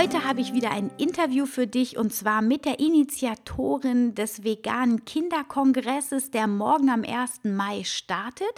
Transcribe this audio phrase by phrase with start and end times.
[0.00, 5.04] Heute habe ich wieder ein Interview für dich und zwar mit der Initiatorin des veganen
[5.04, 7.40] Kinderkongresses, der morgen am 1.
[7.44, 8.48] Mai startet.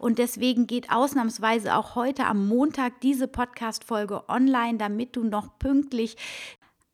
[0.00, 6.16] Und deswegen geht ausnahmsweise auch heute am Montag diese Podcast-Folge online, damit du noch pünktlich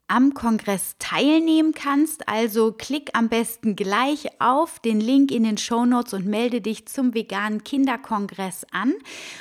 [0.07, 2.29] am Kongress teilnehmen kannst.
[2.29, 6.87] Also klick am besten gleich auf den Link in den Show Notes und melde dich
[6.87, 8.95] zum veganen Kinderkongress an.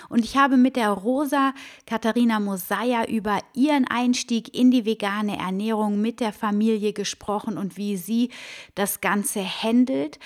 [0.09, 1.53] Und ich habe mit der Rosa
[1.85, 7.97] Katharina Mosaya über ihren Einstieg in die vegane Ernährung mit der Familie gesprochen und wie
[7.97, 8.29] sie
[8.75, 10.19] das Ganze handelt.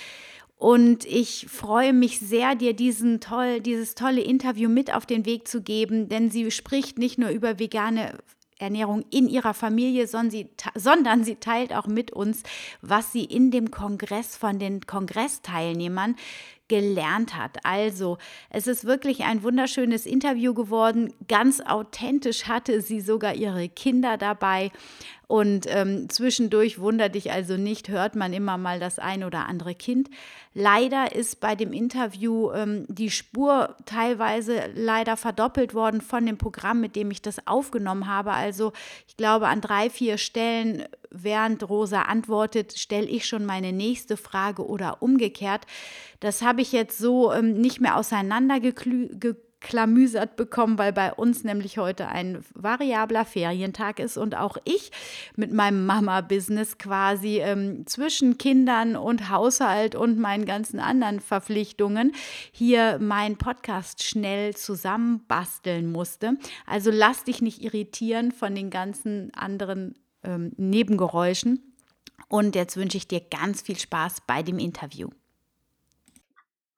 [0.57, 5.47] Und ich freue mich sehr, dir diesen toll, dieses tolle Interview mit auf den Weg
[5.47, 8.17] zu geben, denn sie spricht nicht nur über vegane
[8.59, 12.43] Ernährung in ihrer Familie, sondern sie, sondern sie teilt auch mit uns,
[12.81, 16.15] was sie in dem Kongress von den Kongressteilnehmern
[16.67, 17.57] gelernt hat.
[17.63, 18.17] Also,
[18.49, 21.13] es ist wirklich ein wunderschönes Interview geworden.
[21.27, 24.71] Ganz authentisch hatte sie sogar ihre Kinder dabei.
[25.27, 29.75] Und ähm, zwischendurch wundert dich also nicht, hört man immer mal das ein oder andere
[29.75, 30.09] Kind.
[30.53, 36.79] Leider ist bei dem Interview ähm, die Spur teilweise leider verdoppelt worden von dem Programm,
[36.79, 38.31] mit dem ich das aufgenommen habe.
[38.31, 38.71] Also
[39.05, 44.65] ich glaube, an drei, vier Stellen, während Rosa antwortet, stelle ich schon meine nächste Frage
[44.65, 45.65] oder umgekehrt.
[46.19, 51.77] Das habe ich jetzt so ähm, nicht mehr auseinandergeklügelt klamüsert bekommen, weil bei uns nämlich
[51.77, 54.91] heute ein variabler Ferientag ist und auch ich
[55.35, 62.13] mit meinem Mama-Business quasi ähm, zwischen Kindern und Haushalt und meinen ganzen anderen Verpflichtungen
[62.51, 66.37] hier meinen Podcast schnell zusammenbasteln musste.
[66.65, 69.95] Also lass dich nicht irritieren von den ganzen anderen
[70.27, 71.73] ähm, Nebengeräuschen.
[72.27, 75.07] Und jetzt wünsche ich dir ganz viel Spaß bei dem Interview.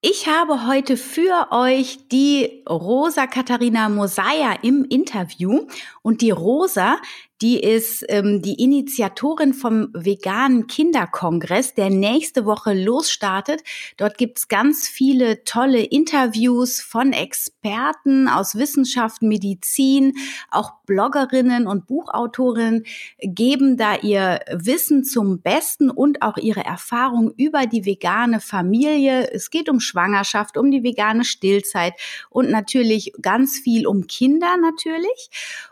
[0.02, 5.68] Ich habe heute für euch die Rosa Katharina Mosaya im Interview
[6.02, 7.02] und die Rosa,
[7.42, 13.64] die ist ähm, die Initiatorin vom veganen Kinderkongress, der nächste Woche losstartet.
[13.96, 20.16] Dort gibt's ganz viele tolle Interviews von Experten aus Wissenschaft, Medizin,
[20.52, 22.86] auch Bloggerinnen und Buchautorinnen
[23.20, 29.32] geben da ihr Wissen zum Besten und auch ihre Erfahrung über die vegane Familie.
[29.32, 31.94] Es geht um Schwangerschaft, um die vegane Stillzeit
[32.30, 35.30] und natürlich ganz viel um Kinder natürlich.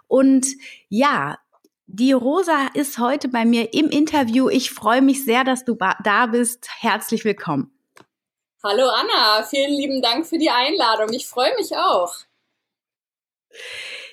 [0.07, 0.47] Und
[0.87, 1.37] ja,
[1.87, 4.49] die Rosa ist heute bei mir im Interview.
[4.49, 6.67] Ich freue mich sehr, dass du da bist.
[6.79, 7.71] Herzlich willkommen.
[8.61, 11.13] Hallo Anna, vielen lieben Dank für die Einladung.
[11.13, 12.13] Ich freue mich auch.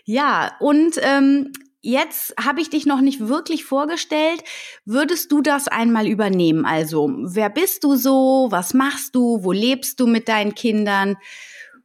[0.05, 4.45] Ja, und ähm, jetzt habe ich dich noch nicht wirklich vorgestellt.
[4.85, 6.65] Würdest du das einmal übernehmen?
[6.67, 8.47] Also, wer bist du so?
[8.51, 9.43] Was machst du?
[9.43, 11.17] Wo lebst du mit deinen Kindern?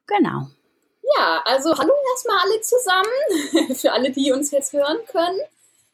[0.05, 0.49] Genau.
[1.17, 5.39] Ja, also hallo erstmal alle zusammen, für alle, die uns jetzt hören können.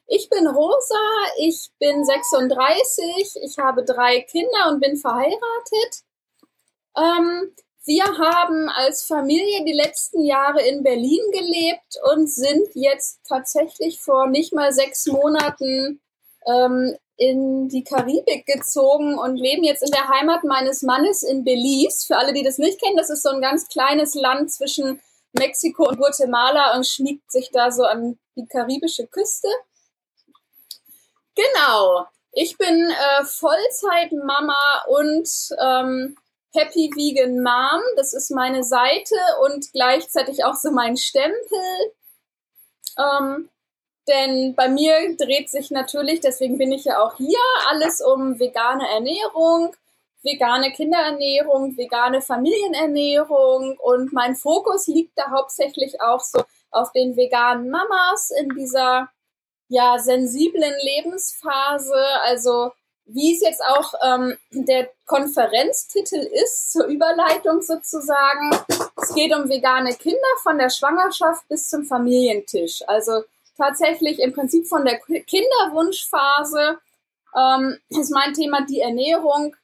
[0.08, 0.96] Ich bin Rosa,
[1.38, 6.04] ich bin 36, ich habe drei Kinder und bin verheiratet.
[6.96, 7.56] Ähm,
[7.86, 14.28] wir haben als Familie die letzten Jahre in Berlin gelebt und sind jetzt tatsächlich vor
[14.28, 16.02] nicht mal sechs Monaten
[16.48, 22.06] ähm, in die Karibik gezogen und leben jetzt in der Heimat meines Mannes in Belize.
[22.08, 25.00] Für alle, die das nicht kennen, das ist so ein ganz kleines Land zwischen
[25.34, 29.48] Mexiko und Guatemala und schmiegt sich da so an die karibische Küste.
[31.36, 32.08] Genau.
[32.32, 35.30] Ich bin äh, Vollzeit-Mama und
[35.62, 36.18] ähm,
[36.54, 37.82] Happy Vegan Mom.
[37.98, 41.94] Das ist meine Seite und gleichzeitig auch so mein Stempel.
[42.98, 43.50] Ähm,
[44.08, 47.40] denn bei mir dreht sich natürlich, deswegen bin ich ja auch hier,
[47.70, 49.76] alles um vegane Ernährung,
[50.22, 57.70] vegane Kinderernährung, vegane Familienernährung und mein Fokus liegt da hauptsächlich auch so auf den veganen
[57.70, 59.10] Mamas in dieser
[59.68, 62.72] ja, sensiblen Lebensphase, also
[63.06, 68.52] wie es jetzt auch ähm, der Konferenztitel ist, zur Überleitung sozusagen.
[69.02, 72.82] Es geht um vegane Kinder von der Schwangerschaft bis zum Familientisch.
[72.88, 73.24] Also
[73.58, 76.80] tatsächlich im Prinzip von der Kinderwunschphase
[77.36, 79.56] ähm, ist mein Thema die Ernährung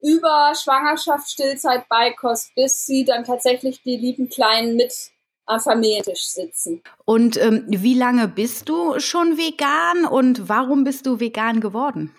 [0.00, 5.10] über Schwangerschaft, Stillzeit, Beikost, bis sie dann tatsächlich die lieben Kleinen mit
[5.46, 6.82] am Familientisch sitzen.
[7.04, 12.14] Und ähm, wie lange bist du schon vegan und warum bist du vegan geworden?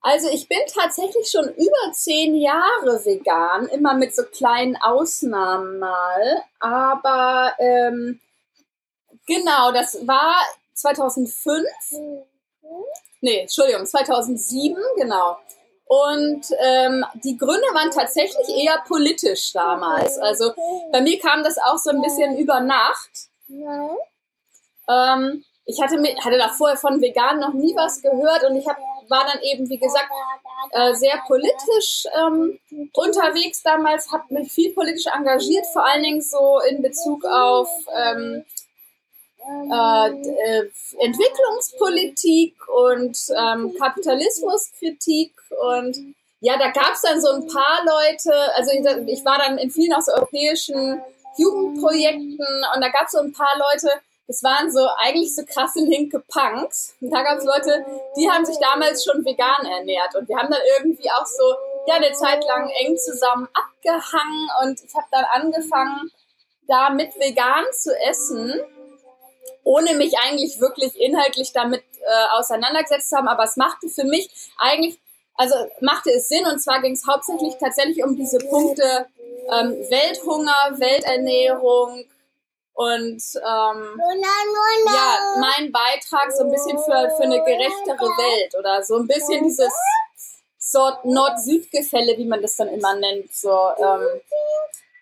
[0.00, 6.44] Also ich bin tatsächlich schon über zehn Jahre vegan, immer mit so kleinen Ausnahmen mal.
[6.60, 8.20] Aber ähm,
[9.26, 10.36] genau, das war
[10.74, 11.66] 2005.
[13.20, 15.36] Nee, Entschuldigung, 2007, genau.
[15.88, 20.18] Und ähm, die Gründe waren tatsächlich eher politisch damals.
[20.18, 20.52] Also
[20.92, 23.10] bei mir kam das auch so ein bisschen über Nacht.
[24.86, 28.66] Ähm, ich hatte, mit, hatte da vorher von vegan noch nie was gehört und ich
[28.66, 28.76] hab,
[29.08, 30.10] war dann eben, wie gesagt,
[30.72, 32.58] äh, sehr politisch ähm,
[32.94, 38.44] unterwegs damals, habe mich viel politisch engagiert, vor allen Dingen so in Bezug auf ähm,
[39.70, 45.32] äh, äh, Entwicklungspolitik und ähm, Kapitalismuskritik
[45.72, 49.58] und ja, da gab es dann so ein paar Leute, also ich, ich war dann
[49.58, 51.00] in vielen aus europäischen
[51.36, 53.90] Jugendprojekten und da gab es so ein paar Leute,
[54.28, 56.94] das waren so eigentlich so krasse linke Punks.
[57.00, 57.84] Und da gab es Leute,
[58.16, 61.54] die haben sich damals schon vegan ernährt und wir haben dann irgendwie auch so
[61.86, 66.10] ja eine Zeit lang eng zusammen abgehangen und ich habe dann angefangen,
[66.68, 68.60] da mit vegan zu essen
[69.68, 73.28] ohne mich eigentlich wirklich inhaltlich damit äh, auseinandergesetzt zu haben.
[73.28, 74.98] Aber es machte für mich eigentlich,
[75.34, 79.06] also machte es Sinn und zwar ging es hauptsächlich tatsächlich um diese Punkte
[79.52, 82.06] ähm, Welthunger, Welternährung
[82.72, 84.00] und ähm,
[84.86, 89.44] ja, mein Beitrag so ein bisschen für, für eine gerechtere Welt oder so ein bisschen
[89.44, 89.72] dieses
[91.04, 94.20] Nord-Süd-Gefälle, wie man das dann immer nennt, so ähm,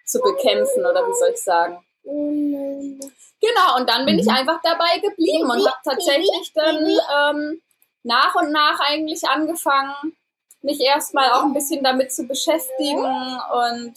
[0.05, 1.86] zu bekämpfen oder wie soll ich sagen.
[2.07, 4.21] Genau, und dann bin mhm.
[4.21, 7.63] ich einfach dabei geblieben und habe tatsächlich dann ähm,
[8.05, 10.17] nach und nach eigentlich angefangen,
[10.63, 13.95] mich erstmal auch ein bisschen damit zu beschäftigen und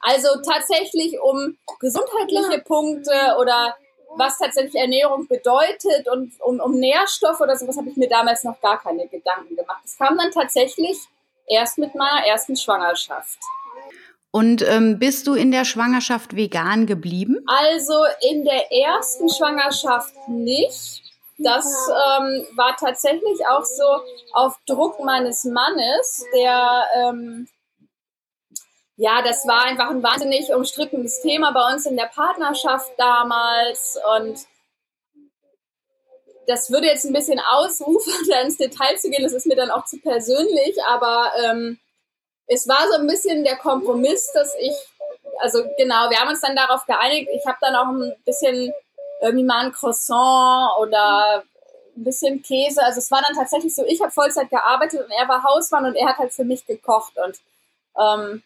[0.00, 3.74] also tatsächlich um gesundheitliche Punkte oder
[4.16, 8.60] was tatsächlich Ernährung bedeutet und um, um Nährstoffe oder sowas habe ich mir damals noch
[8.60, 9.80] gar keine Gedanken gemacht.
[9.82, 10.98] Das kam dann tatsächlich
[11.46, 13.38] erst mit meiner ersten Schwangerschaft.
[14.34, 17.44] Und ähm, bist du in der Schwangerschaft vegan geblieben?
[17.46, 17.94] Also
[18.32, 21.04] in der ersten Schwangerschaft nicht.
[21.38, 23.84] Das ähm, war tatsächlich auch so
[24.32, 27.46] auf Druck meines Mannes, der ähm,
[28.96, 34.38] ja, das war einfach ein wahnsinnig umstrittenes Thema bei uns in der Partnerschaft damals und
[36.48, 39.70] das würde jetzt ein bisschen ausrufen, da ins Detail zu gehen, das ist mir dann
[39.70, 41.78] auch zu persönlich, aber ähm,
[42.46, 44.74] es war so ein bisschen der Kompromiss, dass ich,
[45.40, 48.72] also genau, wir haben uns dann darauf geeinigt, ich habe dann auch ein bisschen
[49.22, 51.44] irgendwie mal ein Croissant oder
[51.96, 52.82] ein bisschen Käse.
[52.82, 55.94] Also es war dann tatsächlich so, ich habe Vollzeit gearbeitet und er war Hausmann und
[55.94, 57.38] er hat halt für mich gekocht und
[57.98, 58.42] ähm,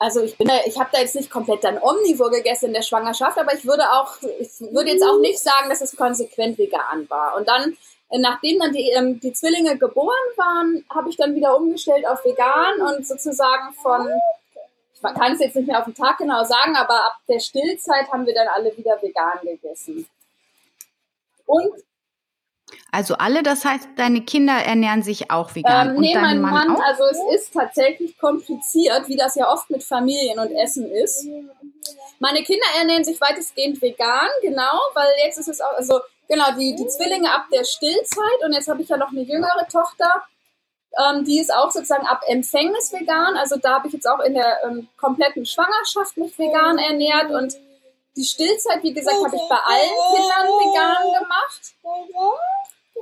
[0.00, 3.36] also ich bin, ich habe da jetzt nicht komplett dann omnivor gegessen in der Schwangerschaft,
[3.36, 7.36] aber ich würde auch, ich würde jetzt auch nicht sagen, dass es konsequent vegan war.
[7.36, 7.76] Und dann
[8.10, 12.80] nachdem dann die, ähm, die Zwillinge geboren waren, habe ich dann wieder umgestellt auf vegan
[12.80, 14.08] und sozusagen von,
[14.94, 18.10] ich kann es jetzt nicht mehr auf den Tag genau sagen, aber ab der Stillzeit
[18.10, 20.06] haben wir dann alle wieder vegan gegessen.
[21.46, 21.72] Und
[22.90, 25.90] also alle, das heißt, deine Kinder ernähren sich auch vegan.
[25.90, 29.68] Ähm, nee, und mein Mann, Mann also es ist tatsächlich kompliziert, wie das ja oft
[29.70, 31.26] mit Familien und Essen ist.
[32.18, 36.76] Meine Kinder ernähren sich weitestgehend vegan, genau, weil jetzt ist es auch, also Genau, die,
[36.76, 40.24] die Zwillinge ab der Stillzeit und jetzt habe ich ja noch eine jüngere Tochter,
[40.98, 43.36] ähm, die ist auch sozusagen ab Empfängnis vegan.
[43.36, 47.54] Also da habe ich jetzt auch in der ähm, kompletten Schwangerschaft mich vegan ernährt und
[48.16, 51.74] die Stillzeit, wie gesagt, habe ich bei allen Kindern vegan gemacht.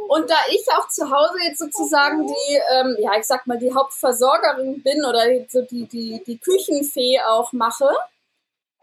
[0.09, 3.75] Und da ich auch zu Hause jetzt sozusagen die, ähm, ja, ich sag mal, die
[3.75, 7.89] Hauptversorgerin bin oder so die, die, die Küchenfee auch mache,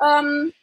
[0.04, 0.54] ähm,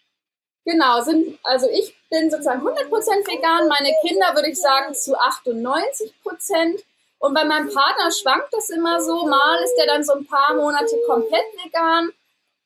[0.70, 2.88] genau, sind, also ich bin sozusagen 100%
[3.26, 3.68] vegan.
[3.68, 6.82] Meine Kinder würde ich sagen zu 98%.
[7.18, 9.26] Und bei meinem Partner schwankt das immer so.
[9.26, 12.10] Mal ist der dann so ein paar Monate komplett vegan.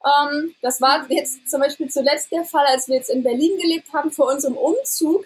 [0.05, 3.93] Ähm, das war jetzt zum Beispiel zuletzt der Fall, als wir jetzt in Berlin gelebt
[3.93, 5.25] haben vor unserem Umzug.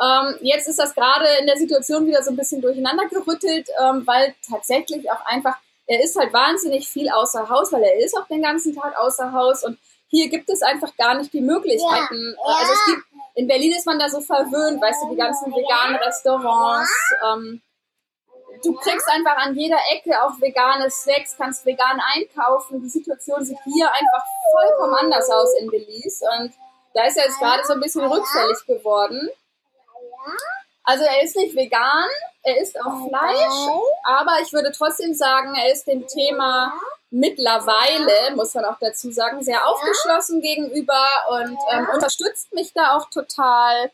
[0.00, 4.06] Ähm, jetzt ist das gerade in der Situation wieder so ein bisschen durcheinander gerüttelt, ähm,
[4.06, 8.26] weil tatsächlich auch einfach, er ist halt wahnsinnig viel außer Haus, weil er ist auch
[8.28, 9.78] den ganzen Tag außer Haus und
[10.10, 12.36] hier gibt es einfach gar nicht die Möglichkeiten.
[12.36, 12.54] Ja.
[12.54, 15.96] Also es gibt in Berlin ist man da so verwöhnt, weißt du, die ganzen veganen
[15.96, 16.90] Restaurants.
[17.24, 17.62] Ähm,
[18.62, 22.82] du kriegst einfach an jeder Ecke auch vegane Snacks, kannst vegan einkaufen.
[22.82, 26.26] Die Situation sieht hier einfach vollkommen anders aus in Belize.
[26.38, 26.52] Und
[26.92, 29.30] da ist er jetzt gerade so ein bisschen rückfällig geworden.
[30.82, 32.08] Also er ist nicht vegan,
[32.42, 33.68] er isst auch Fleisch,
[34.02, 36.72] aber ich würde trotzdem sagen, er ist dem Thema
[37.10, 43.10] mittlerweile, muss man auch dazu sagen, sehr aufgeschlossen gegenüber und ähm, unterstützt mich da auch
[43.10, 43.90] total,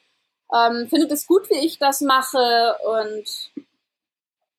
[0.55, 3.51] ähm, findet es gut, wie ich das mache und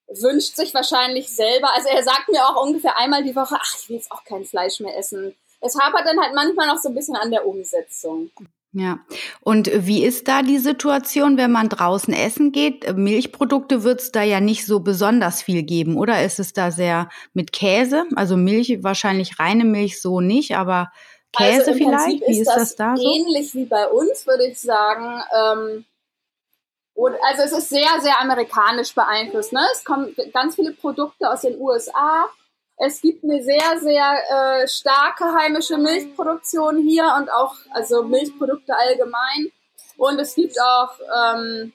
[0.08, 3.90] wünscht sich wahrscheinlich selber, also er sagt mir auch ungefähr einmal die Woche, ach, ich
[3.90, 5.36] will jetzt auch kein Fleisch mehr essen.
[5.60, 8.32] Es hapert dann halt manchmal noch so ein bisschen an der Umsetzung.
[8.80, 9.00] Ja,
[9.42, 12.96] und wie ist da die Situation, wenn man draußen essen geht?
[12.96, 17.10] Milchprodukte wird es da ja nicht so besonders viel geben, oder ist es da sehr
[17.34, 18.04] mit Käse?
[18.16, 20.92] Also Milch, wahrscheinlich reine Milch so nicht, aber
[21.36, 22.22] Käse also vielleicht?
[22.22, 23.04] Wie ist, ist das, das, da so?
[23.04, 25.24] Ähnlich wie bei uns, würde ich sagen.
[25.36, 25.86] Ähm,
[27.28, 29.54] also es ist sehr, sehr amerikanisch beeinflusst.
[29.54, 29.62] Ne?
[29.72, 32.28] Es kommen ganz viele Produkte aus den USA
[32.78, 39.52] es gibt eine sehr, sehr äh, starke heimische Milchproduktion hier und auch also Milchprodukte allgemein.
[39.98, 41.74] Und es gibt auch ähm,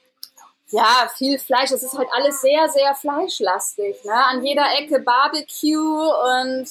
[0.70, 1.72] ja viel Fleisch.
[1.72, 4.04] Es ist halt alles sehr, sehr fleischlastig.
[4.04, 4.14] Ne?
[4.14, 6.68] An jeder Ecke Barbecue und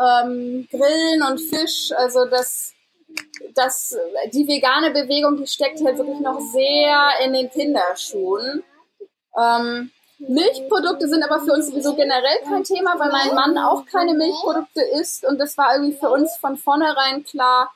[0.00, 1.92] ähm, Grillen und Fisch.
[1.94, 2.72] Also das,
[3.54, 3.94] das,
[4.32, 8.64] die vegane Bewegung, die steckt halt wirklich noch sehr in den Kinderschuhen.
[9.38, 9.90] Ähm,
[10.28, 14.82] Milchprodukte sind aber für uns sowieso generell kein Thema, weil mein Mann auch keine Milchprodukte
[15.00, 17.72] isst und das war irgendwie für uns von vornherein klar.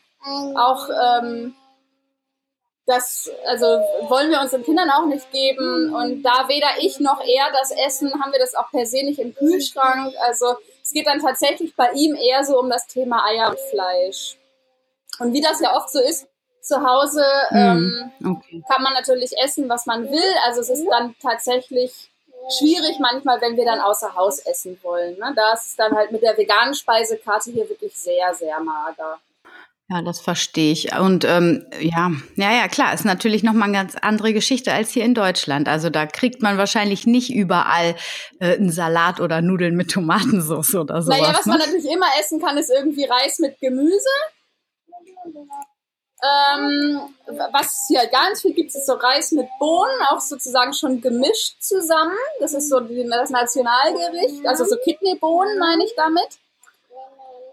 [0.57, 1.55] Auch ähm,
[2.87, 3.67] das, also
[4.09, 8.13] wollen wir unseren Kindern auch nicht geben und da weder ich noch er das essen,
[8.21, 10.15] haben wir das auch per se nicht im Kühlschrank.
[10.21, 14.37] Also es geht dann tatsächlich bei ihm eher so um das Thema Eier und Fleisch.
[15.19, 16.29] Und wie das ja oft so ist,
[16.61, 18.63] zu Hause hm, ähm, okay.
[18.69, 20.35] kann man natürlich essen, was man will.
[20.45, 22.11] Also es ist dann tatsächlich
[22.59, 25.19] schwierig manchmal, wenn wir dann außer Haus essen wollen.
[25.19, 25.33] Ne?
[25.35, 29.19] Da ist es dann halt mit der veganen Speisekarte hier wirklich sehr, sehr mager.
[29.89, 30.97] Ja, das verstehe ich.
[30.99, 35.05] Und ähm, ja, ja, ja, klar, ist natürlich nochmal eine ganz andere Geschichte als hier
[35.05, 35.69] in Deutschland.
[35.69, 37.95] Also da kriegt man wahrscheinlich nicht überall
[38.41, 41.21] äh, einen Salat oder Nudeln mit Tomatensauce oder sowas.
[41.21, 41.51] Naja, was ne?
[41.53, 44.09] man natürlich immer essen kann, ist irgendwie Reis mit Gemüse.
[46.23, 51.61] Ähm, was hier ganz viel gibt, ist so Reis mit Bohnen, auch sozusagen schon gemischt
[51.61, 52.17] zusammen.
[52.41, 56.39] Das ist so das Nationalgericht, also so Kidneybohnen meine ich damit.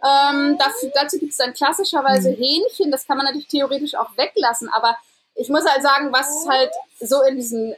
[0.04, 2.36] Ähm, dafür, dazu gibt es dann klassischerweise mhm.
[2.36, 4.98] Hähnchen, das kann man natürlich theoretisch auch weglassen, aber
[5.36, 7.76] ich muss halt sagen, was halt so in diesen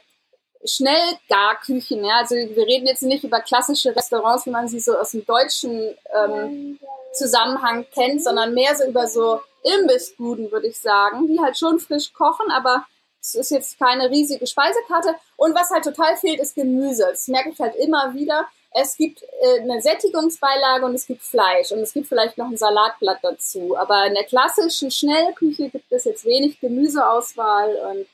[0.63, 5.11] Schnellgarküchen, ja, also wir reden jetzt nicht über klassische Restaurants, wie man sie so aus
[5.11, 6.79] dem deutschen ähm,
[7.13, 9.41] Zusammenhang kennt, sondern mehr so über so
[9.79, 12.85] Imbissbuden, würde ich sagen, die halt schon frisch kochen, aber
[13.21, 15.15] es ist jetzt keine riesige Speisekarte.
[15.35, 17.07] Und was halt total fehlt, ist Gemüse.
[17.09, 18.47] Das merke ich halt immer wieder.
[18.71, 22.57] Es gibt äh, eine Sättigungsbeilage und es gibt Fleisch und es gibt vielleicht noch ein
[22.57, 23.75] Salatblatt dazu.
[23.77, 28.05] Aber in der klassischen Schnellküche gibt es jetzt wenig Gemüseauswahl und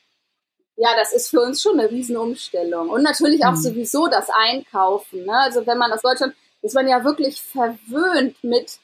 [0.78, 2.90] ja, das ist für uns schon eine Riesenumstellung.
[2.90, 3.62] Und natürlich auch mhm.
[3.62, 5.26] sowieso das Einkaufen.
[5.26, 5.34] Ne?
[5.34, 8.80] Also wenn man aus Deutschland, ist man ja wirklich verwöhnt mit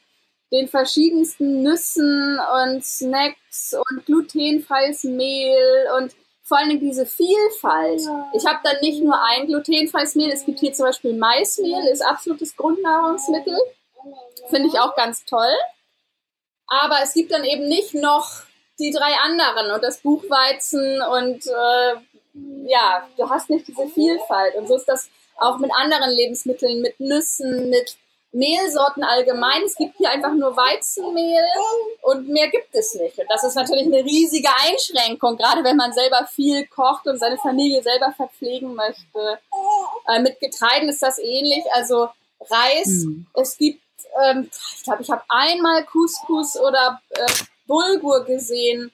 [0.51, 6.13] den verschiedensten Nüssen und Snacks und glutenfreies Mehl und
[6.43, 8.01] vor allem diese Vielfalt.
[8.33, 12.05] Ich habe dann nicht nur ein glutenfreies Mehl, es gibt hier zum Beispiel Maismehl, ist
[12.05, 13.57] absolutes Grundnahrungsmittel.
[14.49, 15.53] Finde ich auch ganz toll.
[16.67, 18.43] Aber es gibt dann eben nicht noch
[18.79, 21.95] die drei anderen und das Buchweizen und äh,
[22.69, 24.55] ja, du hast nicht diese Vielfalt.
[24.55, 27.97] Und so ist das auch mit anderen Lebensmitteln, mit Nüssen, mit
[28.37, 29.63] Mehlsorten allgemein.
[29.63, 31.45] Es gibt hier einfach nur Weizenmehl
[32.03, 33.17] und mehr gibt es nicht.
[33.17, 37.37] Und das ist natürlich eine riesige Einschränkung, gerade wenn man selber viel kocht und seine
[37.37, 39.39] Familie selber verpflegen möchte.
[40.07, 41.63] Äh, mit Getreiden ist das ähnlich.
[41.73, 43.05] Also Reis.
[43.05, 43.25] Mhm.
[43.33, 43.81] Es gibt,
[44.23, 47.25] ähm, ich glaube, ich habe einmal Couscous oder äh,
[47.65, 48.91] Bulgur gesehen.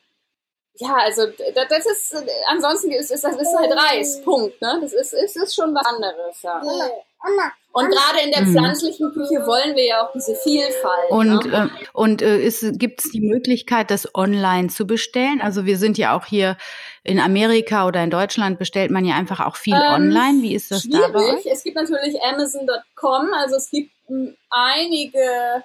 [0.75, 2.15] Ja, also das ist,
[2.47, 4.59] ansonsten ist, ist das ist halt Reis, Punkt.
[4.59, 4.79] Ne?
[4.81, 6.41] Das ist, ist, ist schon was anderes.
[6.41, 6.61] Ja.
[7.71, 8.51] Und gerade in der mhm.
[8.53, 11.09] pflanzlichen Küche wollen wir ja auch diese Vielfalt.
[11.09, 11.71] Und, ne?
[11.71, 15.41] äh, und äh, gibt es die Möglichkeit, das online zu bestellen?
[15.41, 16.57] Also wir sind ja auch hier
[17.03, 20.41] in Amerika oder in Deutschland bestellt man ja einfach auch viel ähm, online.
[20.41, 21.13] Wie ist das schwierig.
[21.13, 21.51] da?
[21.51, 23.91] Es gibt natürlich Amazon.com, also es gibt
[24.49, 25.63] einige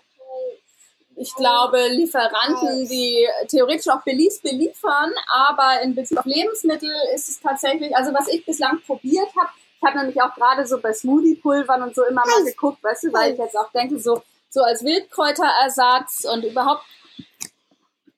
[1.21, 7.41] ich glaube, Lieferanten, die theoretisch auch Belize beliefern, aber in Bezug auf Lebensmittel ist es
[7.41, 11.83] tatsächlich, also was ich bislang probiert habe, ich habe nämlich auch gerade so bei Smoothie-Pulvern
[11.83, 14.85] und so immer mal geguckt, weißt du, weil ich jetzt auch denke, so, so als
[14.85, 16.85] Wildkräuterersatz und überhaupt,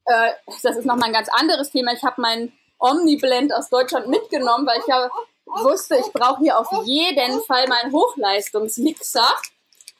[0.07, 1.92] äh, das ist nochmal ein ganz anderes Thema.
[1.92, 5.11] Ich habe meinen Omniblend aus Deutschland mitgenommen, weil ich ja
[5.45, 9.28] wusste, ich brauche hier auf jeden Fall meinen Hochleistungsmixer.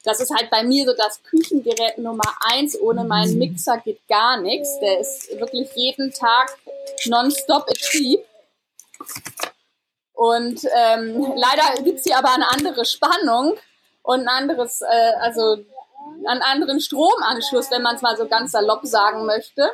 [0.03, 2.79] Das ist halt bei mir so das Küchengerät Nummer eins.
[2.79, 4.79] Ohne meinen Mixer geht gar nichts.
[4.79, 6.57] Der ist wirklich jeden Tag
[7.05, 8.21] nonstop Betrieb.
[10.13, 13.57] Und ähm, leider gibt's hier aber eine andere Spannung
[14.03, 15.57] und ein anderes, äh, also
[16.27, 19.71] einen anderen Stromanschluss, wenn man es mal so ganz salopp sagen möchte.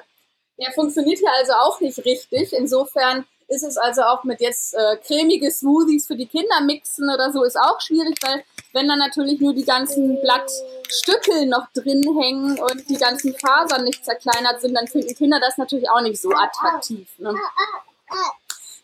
[0.59, 2.53] Der funktioniert hier also auch nicht richtig.
[2.53, 7.31] Insofern ist es also auch mit jetzt äh, cremige Smoothies für die Kinder mixen oder
[7.31, 8.43] so ist auch schwierig, weil
[8.73, 14.03] wenn dann natürlich nur die ganzen Blattstücke noch drin hängen und die ganzen Fasern nicht
[14.03, 17.07] zerkleinert sind, dann finden Kinder das natürlich auch nicht so attraktiv.
[17.17, 17.33] Ne?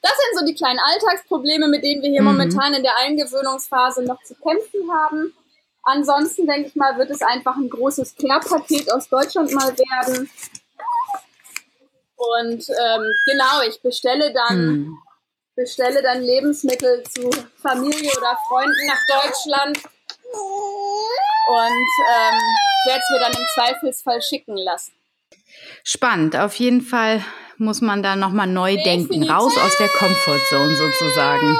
[0.01, 2.27] Das sind so die kleinen Alltagsprobleme, mit denen wir hier mhm.
[2.27, 5.33] momentan in der Eingewöhnungsphase noch zu kämpfen haben.
[5.83, 10.29] Ansonsten denke ich mal, wird es einfach ein großes Klapppaket aus Deutschland mal werden.
[12.15, 14.97] Und ähm, genau, ich bestelle dann, hm.
[15.55, 17.29] Bestelle dann Lebensmittel zu
[17.61, 19.77] Familie oder Freunden nach Deutschland
[21.47, 22.39] und ähm,
[22.85, 24.93] werde es mir dann im Zweifelsfall schicken lassen.
[25.83, 27.23] Spannend, auf jeden Fall
[27.57, 31.57] muss man da nochmal neu denken, raus aus der Comfortzone sozusagen.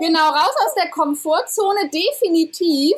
[0.00, 2.94] Genau, raus aus der Komfortzone, definitiv.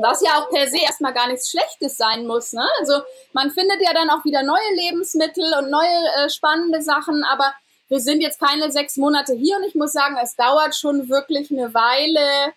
[0.00, 2.52] Was ja auch per se erstmal gar nichts Schlechtes sein muss.
[2.52, 2.66] Ne?
[2.80, 7.52] Also man findet ja dann auch wieder neue Lebensmittel und neue äh, spannende Sachen, aber
[7.88, 11.50] wir sind jetzt keine sechs Monate hier und ich muss sagen, es dauert schon wirklich
[11.50, 12.54] eine Weile,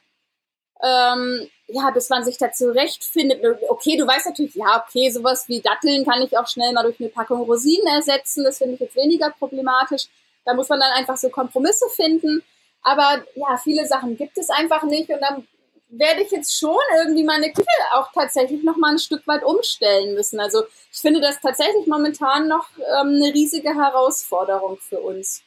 [0.82, 3.44] ähm, ja, bis man sich da zurechtfindet.
[3.67, 7.00] Okay, du weißt natürlich, ja, okay, sowas wie Datteln kann ich auch schnell mal durch
[7.00, 8.44] eine Packung Rosinen ersetzen.
[8.44, 10.08] Das finde ich jetzt weniger problematisch.
[10.46, 12.44] Da muss man dann einfach so Kompromisse finden.
[12.84, 15.48] Aber ja, viele Sachen gibt es einfach nicht und dann
[15.89, 20.13] werde ich jetzt schon irgendwie meine Küche auch tatsächlich noch mal ein Stück weit umstellen
[20.13, 20.39] müssen.
[20.39, 25.44] Also ich finde das tatsächlich momentan noch ähm, eine riesige Herausforderung für uns.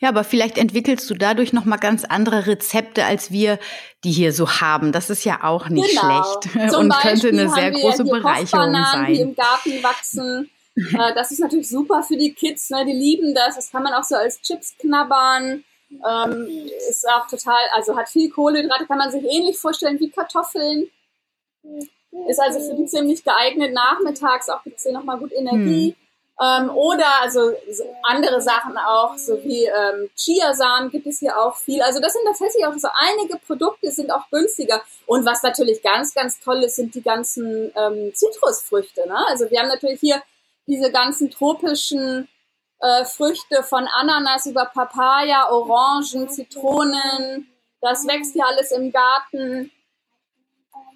[0.00, 3.58] Ja, aber vielleicht entwickelst du dadurch noch mal ganz andere Rezepte als wir,
[4.02, 4.92] die hier so haben.
[4.92, 6.02] Das ist ja auch nicht genau.
[6.02, 9.12] schlecht Zum und Beispiel könnte eine sehr große Bereicherung sein.
[9.12, 10.50] Die im Garten wachsen.
[10.76, 12.68] Äh, das ist natürlich super für die Kids.
[12.70, 12.84] Ne?
[12.84, 13.54] Die lieben das.
[13.54, 15.62] Das kann man auch so als Chips knabbern.
[16.06, 20.90] Ähm, ist auch total, also hat viel Kohlenhydrate, kann man sich ähnlich vorstellen wie Kartoffeln.
[22.28, 23.72] Ist also für die ziemlich geeignet.
[23.72, 25.90] Nachmittags auch gibt es hier nochmal gut Energie.
[25.90, 26.04] Hm.
[26.40, 27.52] Ähm, oder also
[28.02, 31.80] andere Sachen auch, so wie ähm, Chiasamen gibt es hier auch viel.
[31.80, 34.82] Also das sind tatsächlich auch so einige Produkte, sind auch günstiger.
[35.06, 39.06] Und was natürlich ganz, ganz toll ist, sind die ganzen ähm, Zitrusfrüchte.
[39.06, 39.16] Ne?
[39.28, 40.22] Also wir haben natürlich hier
[40.66, 42.28] diese ganzen tropischen
[42.84, 47.48] äh, Früchte von Ananas über Papaya, Orangen, Zitronen.
[47.80, 49.70] Das wächst hier alles im Garten.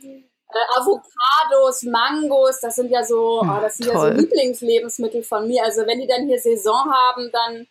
[0.03, 5.65] Äh, Avocados, Mangos, das sind ja so, oh, das sind ja so Lieblingslebensmittel von mir.
[5.65, 7.67] Also wenn die dann hier Saison haben, dann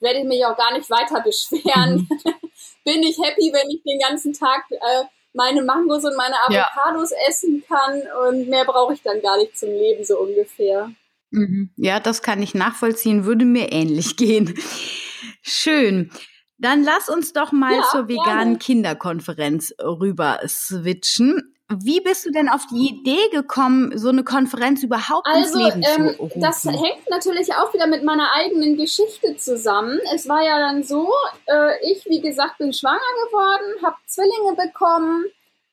[0.00, 2.08] werde ich mich auch gar nicht weiter beschweren.
[2.08, 2.34] Mhm.
[2.84, 7.28] Bin ich happy, wenn ich den ganzen Tag äh, meine Mangos und meine Avocados ja.
[7.28, 10.90] essen kann und mehr brauche ich dann gar nicht zum Leben so ungefähr.
[11.30, 11.70] Mhm.
[11.76, 14.54] Ja, das kann ich nachvollziehen, würde mir ähnlich gehen.
[15.42, 16.10] Schön.
[16.58, 18.58] Dann lass uns doch mal ja, zur veganen gerne.
[18.58, 21.54] Kinderkonferenz rüber switchen.
[21.72, 25.82] Wie bist du denn auf die Idee gekommen, so eine Konferenz überhaupt also, ins Leben
[25.86, 26.40] ähm, zu rufen?
[26.40, 30.00] Das hängt natürlich auch wieder mit meiner eigenen Geschichte zusammen.
[30.12, 31.08] Es war ja dann so,
[31.46, 35.24] äh, ich, wie gesagt, bin schwanger geworden, habe Zwillinge bekommen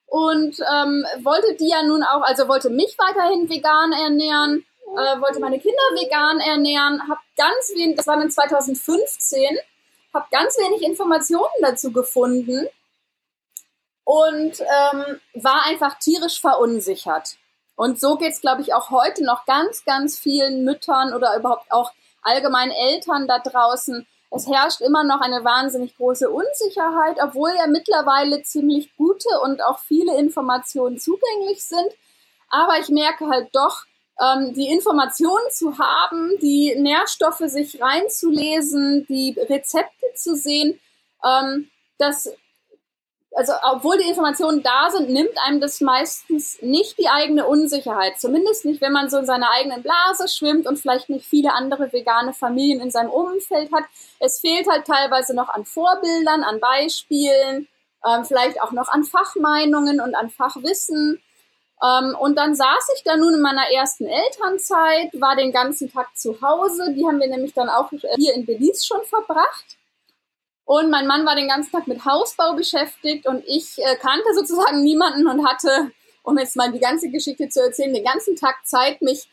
[0.06, 4.64] und ähm, wollte die ja nun auch, also wollte mich weiterhin vegan ernähren
[4.96, 9.58] äh, wollte meine Kinder vegan ernähren, habe ganz wenig, das war dann 2015,
[10.14, 12.68] habe ganz wenig Informationen dazu gefunden
[14.04, 17.38] und ähm, war einfach tierisch verunsichert.
[17.76, 21.92] Und so geht's, glaube ich, auch heute noch ganz, ganz vielen Müttern oder überhaupt auch
[22.24, 24.08] allgemein Eltern da draußen.
[24.32, 29.80] Es herrscht immer noch eine wahnsinnig große Unsicherheit, obwohl ja mittlerweile ziemlich gute und auch
[29.80, 31.94] viele Informationen zugänglich sind.
[32.50, 33.86] Aber ich merke halt doch,
[34.22, 40.80] ähm, die Informationen zu haben, die Nährstoffe sich reinzulesen, die Rezepte zu sehen,
[41.24, 42.30] ähm, das
[43.38, 48.20] also obwohl die Informationen da sind, nimmt einem das meistens nicht die eigene Unsicherheit.
[48.20, 51.94] Zumindest nicht, wenn man so in seiner eigenen Blase schwimmt und vielleicht nicht viele andere
[51.94, 53.84] vegane Familien in seinem Umfeld hat.
[54.20, 57.68] Es fehlt halt teilweise noch an Vorbildern, an Beispielen,
[58.08, 61.22] ähm, vielleicht auch noch an Fachmeinungen und an Fachwissen.
[61.84, 66.16] Ähm, und dann saß ich da nun in meiner ersten Elternzeit, war den ganzen Tag
[66.18, 66.94] zu Hause.
[66.94, 69.78] Die haben wir nämlich dann auch hier in Belize schon verbracht.
[70.66, 74.84] Und mein Mann war den ganzen Tag mit Hausbau beschäftigt und ich äh, kannte sozusagen
[74.84, 75.92] niemanden und hatte,
[76.24, 79.30] um jetzt mal die ganze Geschichte zu erzählen, den ganzen Tag Zeit, mich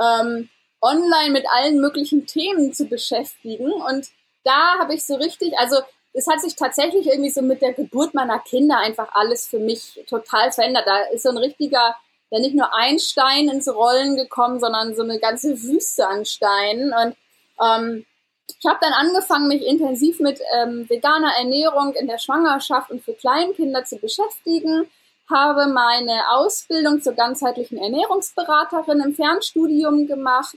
[0.00, 0.48] ähm,
[0.80, 3.70] online mit allen möglichen Themen zu beschäftigen.
[3.70, 4.08] Und
[4.44, 5.76] da habe ich so richtig, also
[6.12, 10.04] es hat sich tatsächlich irgendwie so mit der Geburt meiner Kinder einfach alles für mich
[10.08, 10.84] total verändert.
[10.86, 11.94] Da ist so ein richtiger,
[12.30, 16.92] ja nicht nur ein Stein ins Rollen gekommen, sondern so eine ganze Wüste an Steinen.
[16.92, 17.16] Und
[17.62, 18.06] ähm,
[18.48, 23.14] ich habe dann angefangen, mich intensiv mit ähm, veganer Ernährung in der Schwangerschaft und für
[23.14, 24.90] Kleinkinder zu beschäftigen.
[25.30, 30.56] habe meine Ausbildung zur ganzheitlichen Ernährungsberaterin im Fernstudium gemacht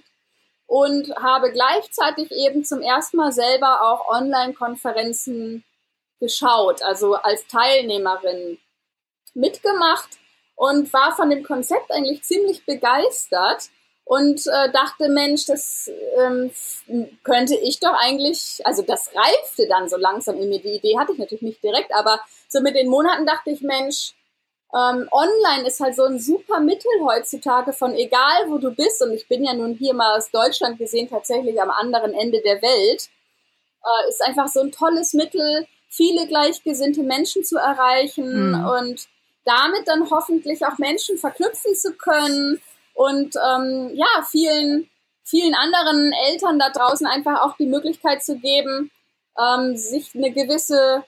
[0.72, 5.66] und habe gleichzeitig eben zum ersten Mal selber auch Online-Konferenzen
[6.22, 8.58] geschaut, also als Teilnehmerin
[9.34, 10.08] mitgemacht
[10.56, 13.66] und war von dem Konzept eigentlich ziemlich begeistert
[14.06, 16.52] und äh, dachte, Mensch, das ähm,
[17.26, 20.62] könnte ich doch eigentlich, also das reifte dann so langsam in mir.
[20.62, 24.14] Die Idee hatte ich natürlich nicht direkt, aber so mit den Monaten dachte ich, Mensch,
[24.74, 29.12] ähm, online ist halt so ein super Mittel heutzutage von egal wo du bist und
[29.12, 33.10] ich bin ja nun hier mal aus Deutschland gesehen tatsächlich am anderen Ende der Welt,
[33.84, 38.66] äh, ist einfach so ein tolles Mittel, viele gleichgesinnte Menschen zu erreichen mhm.
[38.66, 39.08] und
[39.44, 42.62] damit dann hoffentlich auch Menschen verknüpfen zu können
[42.94, 44.90] und ähm, ja, vielen,
[45.24, 48.92] vielen anderen Eltern da draußen einfach auch die Möglichkeit zu geben,
[49.40, 51.04] ähm, sich eine gewisse,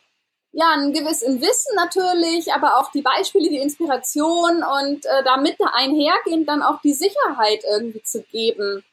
[0.53, 6.47] ja, ein gewisses Wissen natürlich, aber auch die Beispiele, die Inspiration und äh, damit einhergehend
[6.47, 8.85] dann auch die Sicherheit irgendwie zu geben,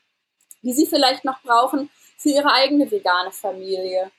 [0.63, 4.11] die sie vielleicht noch brauchen für ihre eigene vegane Familie.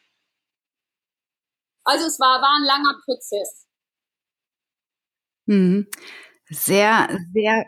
[1.83, 3.65] Also es war, war ein langer Prozess.
[5.47, 5.87] Mhm.
[6.47, 7.65] Sehr, sehr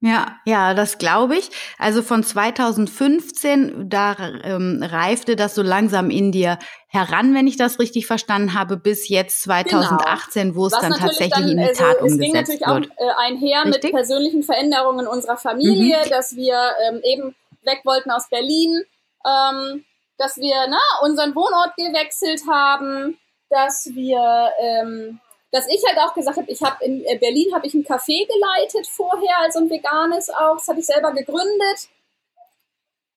[0.00, 1.50] ja, ja, das glaube ich.
[1.76, 7.80] Also von 2015, da ähm, reifte das so langsam in dir heran, wenn ich das
[7.80, 10.54] richtig verstanden habe, bis jetzt 2018, genau.
[10.54, 12.48] wo es Was dann tatsächlich dann, in die also, Tat also, umgesetzt wird.
[12.48, 13.82] Es ging natürlich auch äh, einher richtig?
[13.82, 16.10] mit persönlichen Veränderungen unserer Familie, mhm.
[16.10, 16.56] dass wir
[16.88, 18.84] ähm, eben weg wollten aus Berlin,
[19.26, 19.84] ähm,
[20.16, 23.18] dass wir na, unseren Wohnort gewechselt haben,
[23.50, 27.66] dass wir ähm, dass ich halt auch gesagt habe, ich habe in äh, Berlin habe
[27.66, 31.88] ich ein Café geleitet vorher, also ein veganes auch, das habe ich selber gegründet.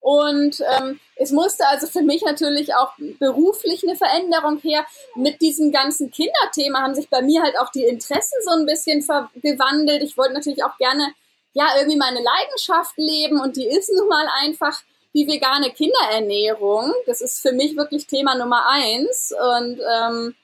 [0.01, 4.83] Und ähm, es musste also für mich natürlich auch beruflich eine Veränderung her.
[5.15, 9.01] Mit diesem ganzen Kinderthema haben sich bei mir halt auch die Interessen so ein bisschen
[9.35, 10.01] gewandelt.
[10.01, 11.13] Ich wollte natürlich auch gerne
[11.53, 14.81] ja irgendwie meine Leidenschaft leben und die ist nun mal einfach
[15.13, 16.93] die vegane Kinderernährung.
[17.05, 20.35] Das ist für mich wirklich Thema Nummer eins und ähm,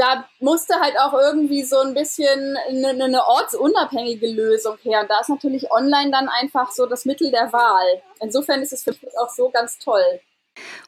[0.00, 5.02] da musste halt auch irgendwie so ein bisschen eine, eine ortsunabhängige Lösung her.
[5.02, 8.02] Und da ist natürlich online dann einfach so das Mittel der Wahl.
[8.20, 10.20] Insofern ist es für mich auch so ganz toll.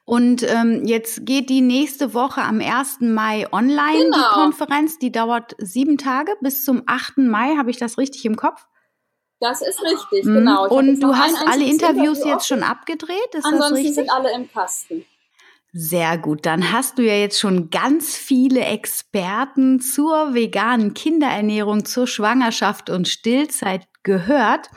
[0.05, 3.01] Und ähm, jetzt geht die nächste Woche am 1.
[3.01, 4.17] Mai online, genau.
[4.17, 4.99] die Konferenz.
[4.99, 7.19] Die dauert sieben Tage bis zum 8.
[7.19, 7.57] Mai.
[7.57, 8.67] Habe ich das richtig im Kopf?
[9.41, 10.35] Das ist richtig, mhm.
[10.37, 10.67] genau.
[10.67, 13.35] Ich Und du hast alle Interviews Interview jetzt schon abgedreht?
[13.35, 15.05] Ist Ansonsten sind alle im Kasten.
[15.75, 16.45] Sehr gut.
[16.45, 23.09] Dann hast du ja jetzt schon ganz viele Experten zur veganen Kinderernährung, zur Schwangerschaft und
[23.09, 24.69] Stillzeit gehört.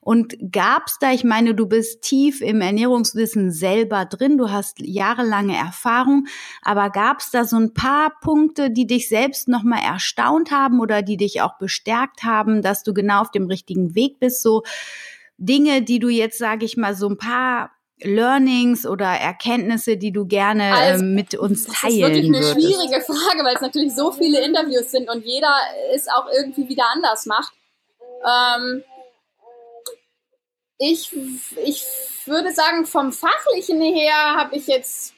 [0.00, 5.56] Und gab's da, ich meine, du bist tief im Ernährungswissen selber drin, du hast jahrelange
[5.56, 6.26] Erfahrung,
[6.62, 11.16] aber gab's da so ein paar Punkte, die dich selbst nochmal erstaunt haben oder die
[11.16, 14.42] dich auch bestärkt haben, dass du genau auf dem richtigen Weg bist?
[14.42, 14.62] So
[15.38, 20.26] Dinge, die du jetzt, sage ich mal, so ein paar Learnings oder Erkenntnisse, die du
[20.26, 22.52] gerne ähm, also, äh, mit uns teilen Das ist wirklich eine würdest?
[22.52, 25.54] schwierige Frage, weil es natürlich so viele Interviews sind und jeder
[25.94, 27.52] es auch irgendwie wieder anders macht.
[28.24, 28.82] Ähm,
[30.78, 31.10] ich,
[31.64, 31.84] ich
[32.26, 35.14] würde sagen, vom Fachlichen her habe ich jetzt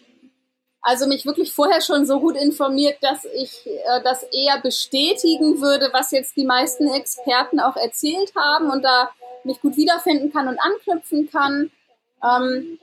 [0.80, 5.90] also mich wirklich vorher schon so gut informiert, dass ich äh, das eher bestätigen würde,
[5.92, 9.10] was jetzt die meisten Experten auch erzählt haben und da
[9.44, 11.70] mich gut wiederfinden kann und anknüpfen kann.
[12.22, 12.78] Ähm,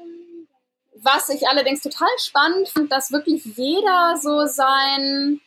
[1.06, 5.39] was ich allerdings total spannend finde, dass wirklich jeder so sein,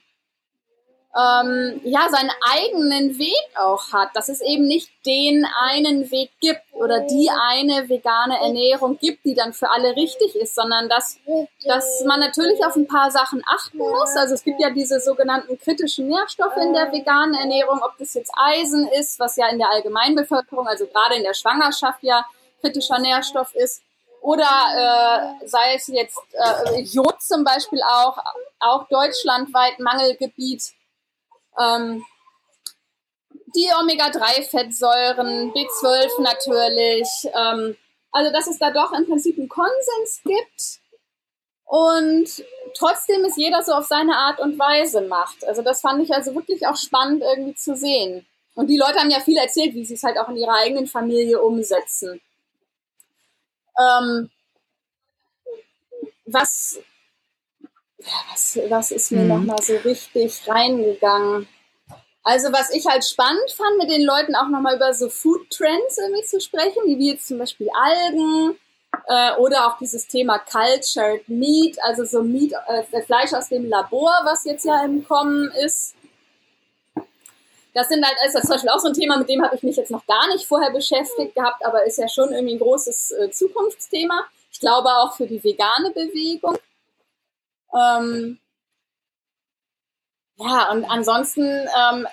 [1.16, 6.62] ähm, ja, seinen eigenen Weg auch hat, dass es eben nicht den einen Weg gibt
[6.72, 11.18] oder die eine vegane Ernährung gibt, die dann für alle richtig ist, sondern dass,
[11.64, 14.14] dass man natürlich auf ein paar Sachen achten muss.
[14.16, 18.30] Also es gibt ja diese sogenannten kritischen Nährstoffe in der veganen Ernährung, ob das jetzt
[18.36, 22.24] Eisen ist, was ja in der Allgemeinbevölkerung, also gerade in der Schwangerschaft ja
[22.60, 23.82] kritischer Nährstoff ist.
[24.20, 24.44] Oder
[25.42, 28.18] äh, sei es jetzt äh, Jod zum Beispiel auch,
[28.58, 30.72] auch deutschlandweit Mangelgebiet.
[31.58, 32.04] Ähm,
[33.54, 37.08] die Omega-3-Fettsäuren, B12 natürlich.
[37.34, 37.76] Ähm,
[38.10, 40.80] also dass es da doch im Prinzip einen Konsens gibt
[41.64, 42.44] und
[42.74, 45.46] trotzdem es jeder so auf seine Art und Weise macht.
[45.46, 48.26] Also das fand ich also wirklich auch spannend irgendwie zu sehen.
[48.54, 50.86] Und die Leute haben ja viel erzählt, wie sie es halt auch in ihrer eigenen
[50.86, 52.20] Familie umsetzen.
[53.78, 54.30] Ähm,
[56.26, 56.78] was,
[57.98, 59.28] was, was ist mir mhm.
[59.28, 61.48] nochmal so richtig reingegangen?
[62.24, 65.98] Also was ich halt spannend fand, mit den Leuten auch nochmal über so Food Trends
[65.98, 68.58] irgendwie zu sprechen, wie jetzt zum Beispiel Algen
[69.06, 74.12] äh, oder auch dieses Thema Cultured Meat, also so Meat, äh, Fleisch aus dem Labor,
[74.24, 75.94] was jetzt ja im Kommen ist.
[77.78, 79.76] Das sind halt also zum Beispiel auch so ein Thema, mit dem habe ich mich
[79.76, 83.30] jetzt noch gar nicht vorher beschäftigt gehabt, aber ist ja schon irgendwie ein großes äh,
[83.30, 84.24] Zukunftsthema.
[84.50, 86.58] Ich glaube auch für die vegane Bewegung.
[87.72, 88.40] Ähm,
[90.38, 92.08] ja, und ansonsten, ähm,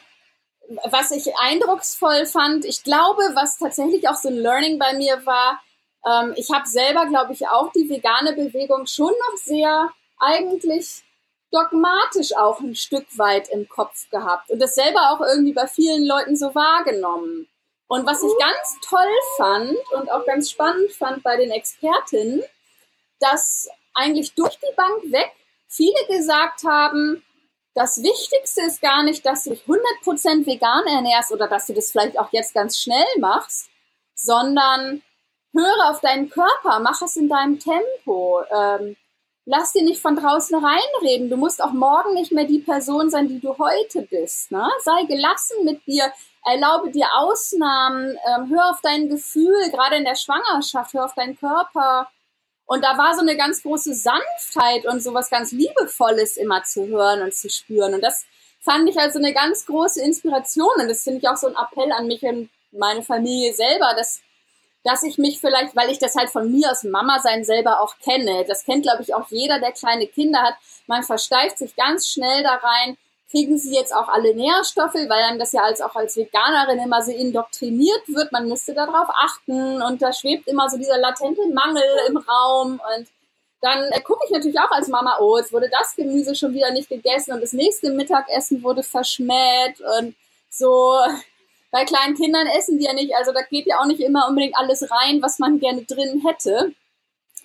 [0.84, 5.60] was ich eindrucksvoll fand, ich glaube, was tatsächlich auch so ein Learning bei mir war,
[6.06, 11.05] ähm, ich habe selber, glaube ich, auch die vegane Bewegung schon noch sehr eigentlich
[11.56, 16.06] dogmatisch auch ein Stück weit im Kopf gehabt und das selber auch irgendwie bei vielen
[16.06, 17.48] Leuten so wahrgenommen.
[17.88, 22.44] Und was ich ganz toll fand und auch ganz spannend fand bei den Expertinnen,
[23.20, 25.32] dass eigentlich durch die Bank weg
[25.68, 27.24] viele gesagt haben,
[27.76, 31.91] das Wichtigste ist gar nicht, dass du dich 100% vegan ernährst oder dass du das
[31.91, 33.70] vielleicht auch jetzt ganz schnell machst,
[34.15, 35.02] sondern
[35.54, 38.44] höre auf deinen Körper, mach es in deinem Tempo.
[38.50, 38.96] Ähm,
[39.46, 41.30] lass dir nicht von draußen reinreden.
[41.30, 44.52] Du musst auch morgen nicht mehr die Person sein, die du heute bist.
[44.52, 44.68] Ne?
[44.84, 46.12] Sei gelassen mit dir,
[46.44, 51.38] erlaube dir Ausnahmen, ähm, hör auf dein Gefühl, gerade in der Schwangerschaft, hör auf deinen
[51.38, 52.10] Körper.
[52.66, 56.88] Und da war so eine ganz große Sanftheit und so was ganz Liebevolles immer zu
[56.88, 57.94] hören und zu spüren.
[57.94, 58.26] Und das
[58.60, 60.74] fand ich also eine ganz große Inspiration.
[60.80, 64.22] Und das finde ich auch so ein Appell an mich und meine Familie selber, dass,
[64.86, 67.95] dass ich mich vielleicht, weil ich das halt von mir aus Mama sein selber auch
[67.98, 72.08] kenne, das kennt, glaube ich, auch jeder, der kleine Kinder hat, man versteift sich ganz
[72.08, 72.95] schnell da rein,
[73.32, 77.02] kriegen sie jetzt auch alle Nährstoffe, weil dann das ja als auch als Veganerin immer
[77.02, 78.32] so indoktriniert wird.
[78.32, 83.08] Man müsste darauf achten und da schwebt immer so dieser latente Mangel im Raum und
[83.62, 86.71] dann äh, gucke ich natürlich auch als Mama, oh, jetzt wurde das Gemüse schon wieder
[86.71, 90.15] nicht gegessen und das nächste Mittagessen wurde verschmäht und
[90.52, 90.95] so.
[91.76, 94.58] Bei kleinen Kindern essen die ja nicht, also da geht ja auch nicht immer unbedingt
[94.58, 96.72] alles rein, was man gerne drin hätte.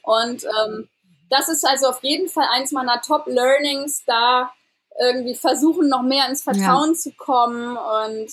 [0.04, 0.88] Und ähm,
[1.30, 4.52] das ist also auf jeden Fall eins meiner Top-Learnings, da
[5.00, 6.94] irgendwie versuchen, noch mehr ins Vertrauen ja.
[6.94, 8.30] zu kommen und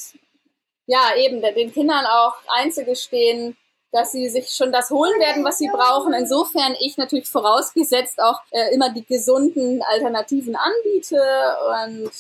[0.86, 3.58] ja, eben den Kindern auch einzugestehen,
[3.92, 6.14] dass sie sich schon das holen werden, was sie brauchen.
[6.14, 11.20] Insofern ich natürlich vorausgesetzt auch äh, immer die gesunden Alternativen anbiete
[11.84, 12.12] und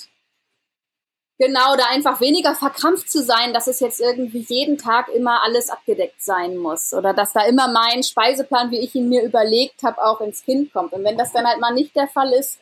[1.39, 5.69] genau da einfach weniger verkrampft zu sein, dass es jetzt irgendwie jeden Tag immer alles
[5.69, 10.03] abgedeckt sein muss oder dass da immer mein Speiseplan, wie ich ihn mir überlegt habe,
[10.03, 10.93] auch ins Kind kommt.
[10.93, 12.59] Und wenn das dann halt mal nicht der Fall ist,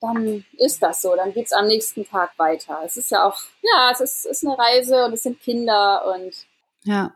[0.00, 1.14] dann ist das so.
[1.14, 2.80] Dann geht's am nächsten Tag weiter.
[2.84, 6.34] Es ist ja auch, ja, es ist, ist eine Reise und es sind Kinder und.
[6.82, 7.12] Ja.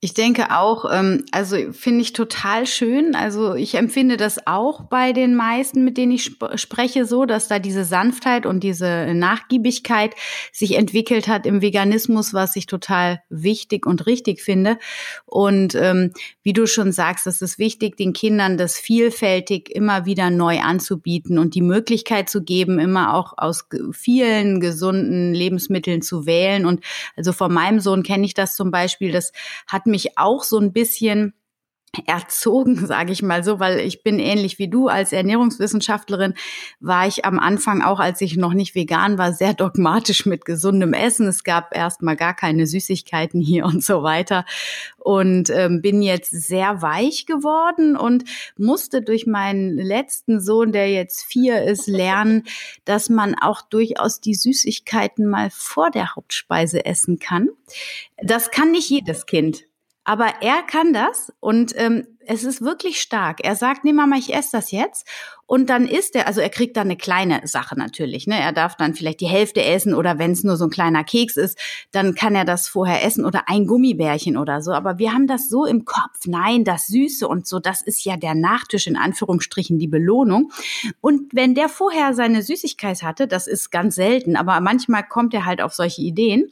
[0.00, 3.14] Ich denke auch, ähm, also finde ich total schön.
[3.14, 7.48] Also ich empfinde das auch bei den meisten, mit denen ich sp spreche, so, dass
[7.48, 10.14] da diese Sanftheit und diese Nachgiebigkeit
[10.52, 14.78] sich entwickelt hat im Veganismus, was ich total wichtig und richtig finde.
[15.24, 20.28] Und ähm, wie du schon sagst, es ist wichtig, den Kindern das vielfältig immer wieder
[20.28, 26.66] neu anzubieten und die Möglichkeit zu geben, immer auch aus vielen gesunden Lebensmitteln zu wählen.
[26.66, 26.84] Und
[27.16, 29.32] also von meinem Sohn kenne ich das zum Beispiel, das
[29.66, 31.34] hat mich auch so ein bisschen
[32.06, 36.34] erzogen, sage ich mal so, weil ich bin ähnlich wie du als Ernährungswissenschaftlerin,
[36.80, 40.92] war ich am Anfang auch, als ich noch nicht vegan war, sehr dogmatisch mit gesundem
[40.92, 41.26] Essen.
[41.28, 44.44] Es gab erstmal gar keine Süßigkeiten hier und so weiter
[44.98, 48.24] und ähm, bin jetzt sehr weich geworden und
[48.58, 52.44] musste durch meinen letzten Sohn, der jetzt vier ist, lernen,
[52.84, 57.48] dass man auch durchaus die Süßigkeiten mal vor der Hauptspeise essen kann.
[58.22, 59.66] Das kann nicht jedes Kind.
[60.06, 63.44] Aber er kann das und ähm, es ist wirklich stark.
[63.44, 65.06] Er sagt, nee Mama, ich esse das jetzt.
[65.46, 68.26] Und dann isst er, also er kriegt dann eine kleine Sache natürlich.
[68.28, 68.38] Ne?
[68.38, 71.36] Er darf dann vielleicht die Hälfte essen oder wenn es nur so ein kleiner Keks
[71.36, 71.58] ist,
[71.90, 74.72] dann kann er das vorher essen oder ein Gummibärchen oder so.
[74.72, 76.26] Aber wir haben das so im Kopf.
[76.26, 80.52] Nein, das Süße und so, das ist ja der Nachtisch in Anführungsstrichen, die Belohnung.
[81.00, 85.46] Und wenn der vorher seine Süßigkeit hatte, das ist ganz selten, aber manchmal kommt er
[85.46, 86.50] halt auf solche Ideen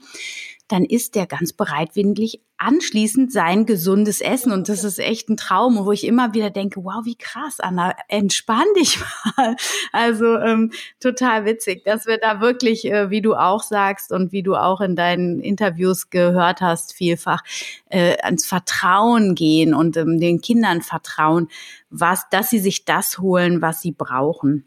[0.68, 4.52] dann ist der ganz bereitwillig anschließend sein gesundes Essen.
[4.52, 7.94] Und das ist echt ein Traum, wo ich immer wieder denke, wow, wie krass, Anna,
[8.08, 8.98] entspann dich
[9.36, 9.56] mal.
[9.92, 14.42] Also ähm, total witzig, dass wir da wirklich, äh, wie du auch sagst und wie
[14.42, 17.42] du auch in deinen Interviews gehört hast, vielfach
[17.90, 21.48] äh, ans Vertrauen gehen und ähm, den Kindern vertrauen,
[21.90, 24.66] was, dass sie sich das holen, was sie brauchen.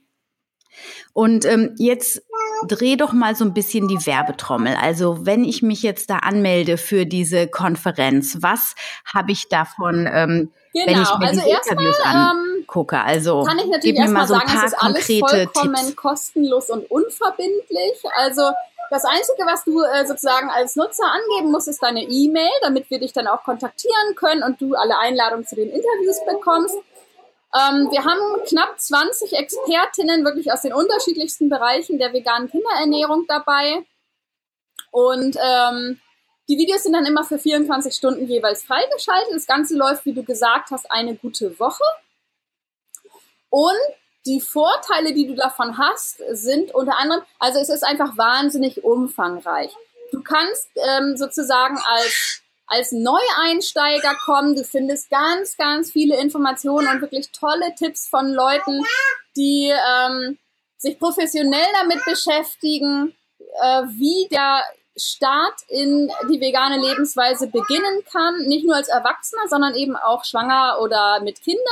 [1.13, 2.21] Und ähm, jetzt
[2.67, 4.75] dreh doch mal so ein bisschen die Werbetrommel.
[4.75, 10.51] Also wenn ich mich jetzt da anmelde für diese Konferenz, was habe ich davon, ähm,
[10.73, 10.85] genau.
[10.85, 12.99] wenn ich mir also die Interviews ähm, angucke?
[12.99, 15.95] Also kann ich natürlich erstmal so sagen, es ist alles vollkommen Tipps.
[15.95, 18.03] kostenlos und unverbindlich.
[18.15, 18.51] Also
[18.89, 22.99] das Einzige, was du äh, sozusagen als Nutzer angeben musst, ist deine E-Mail, damit wir
[22.99, 26.75] dich dann auch kontaktieren können und du alle Einladungen zu den Interviews bekommst.
[27.57, 33.85] Ähm, wir haben knapp 20 Expertinnen wirklich aus den unterschiedlichsten Bereichen der veganen Kinderernährung dabei.
[34.91, 35.99] Und ähm,
[36.49, 39.33] die Videos sind dann immer für 24 Stunden jeweils freigeschaltet.
[39.33, 41.83] Das Ganze läuft, wie du gesagt hast, eine gute Woche.
[43.49, 43.77] Und
[44.25, 49.73] die Vorteile, die du davon hast, sind unter anderem, also es ist einfach wahnsinnig umfangreich.
[50.11, 57.01] Du kannst ähm, sozusagen als, als Neueinsteiger kommen, du findest ganz, ganz viele Informationen und
[57.01, 58.83] wirklich tolle Tipps von Leuten,
[59.35, 60.37] die ähm,
[60.77, 64.63] sich professionell damit beschäftigen, äh, wie der
[64.97, 70.79] Start in die vegane Lebensweise beginnen kann, nicht nur als Erwachsener, sondern eben auch schwanger
[70.81, 71.63] oder mit Kindern.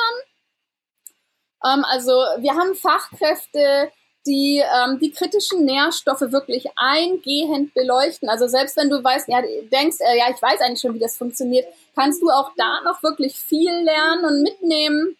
[1.63, 3.91] Ähm, also wir haben Fachkräfte,
[4.25, 8.29] die ähm, die kritischen Nährstoffe wirklich eingehend beleuchten.
[8.29, 11.17] Also selbst wenn du weißt, ja, denkst, äh, ja, ich weiß eigentlich schon, wie das
[11.17, 15.17] funktioniert, kannst du auch da noch wirklich viel lernen und mitnehmen.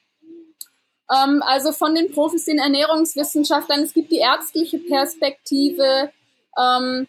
[1.12, 6.12] Ähm, also von den Profis, den Ernährungswissenschaftlern, es gibt die ärztliche Perspektive.
[6.58, 7.08] Ähm,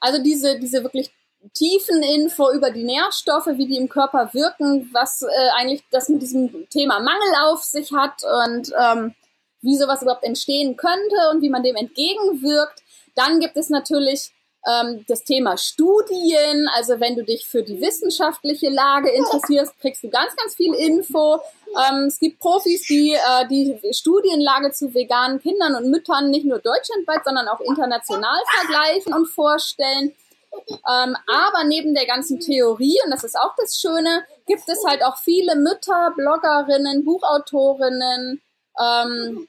[0.00, 1.10] also diese, diese wirklich
[1.54, 6.22] tiefen Info über die Nährstoffe, wie die im Körper wirken, was äh, eigentlich das mit
[6.22, 9.14] diesem Thema Mangel auf sich hat und ähm,
[9.60, 12.82] wie sowas überhaupt entstehen könnte und wie man dem entgegenwirkt.
[13.14, 14.32] Dann gibt es natürlich
[14.66, 16.68] ähm, das Thema Studien.
[16.74, 21.40] Also wenn du dich für die wissenschaftliche Lage interessierst, kriegst du ganz, ganz viel Info.
[21.66, 26.58] Ähm, es gibt Profis, die äh, die Studienlage zu veganen Kindern und Müttern nicht nur
[26.58, 30.14] deutschlandweit, sondern auch international vergleichen und vorstellen.
[30.70, 35.04] Ähm, aber neben der ganzen Theorie, und das ist auch das Schöne, gibt es halt
[35.04, 38.40] auch viele Mütter, Bloggerinnen, Buchautorinnen,
[38.80, 39.46] ähm,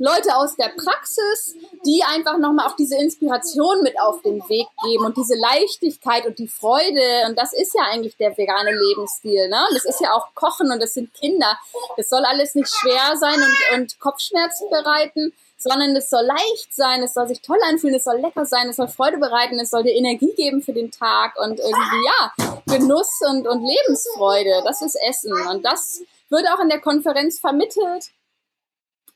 [0.00, 1.54] Leute aus der Praxis,
[1.84, 6.38] die einfach nochmal auch diese Inspiration mit auf den Weg geben und diese Leichtigkeit und
[6.38, 7.26] die Freude.
[7.28, 9.50] Und das ist ja eigentlich der vegane Lebensstil.
[9.50, 9.62] Ne?
[9.74, 11.58] Das ist ja auch Kochen und das sind Kinder.
[11.98, 17.02] Das soll alles nicht schwer sein und, und Kopfschmerzen bereiten, sondern es soll leicht sein,
[17.02, 19.82] es soll sich toll anfühlen, es soll lecker sein, es soll Freude bereiten, es soll
[19.82, 22.32] dir Energie geben für den Tag und irgendwie, ja,
[22.66, 24.62] Genuss und, und Lebensfreude.
[24.64, 25.34] Das ist Essen.
[25.50, 28.12] Und das wird auch in der Konferenz vermittelt.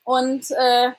[0.04, 0.90] Und äh,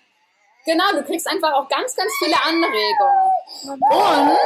[0.65, 3.31] genau, du kriegst einfach auch ganz, ganz viele Anregungen.
[3.63, 4.37] Und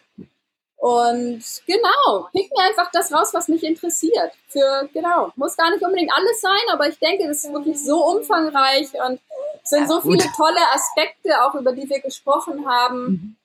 [0.77, 4.31] Und genau, pick mir einfach das raus, was mich interessiert.
[4.47, 8.05] Für, genau, muss gar nicht unbedingt alles sein, aber ich denke, das ist wirklich so
[8.05, 9.19] umfangreich und
[9.63, 13.05] es sind so viele tolle Aspekte, auch über die wir gesprochen haben.
[13.05, 13.35] Mhm.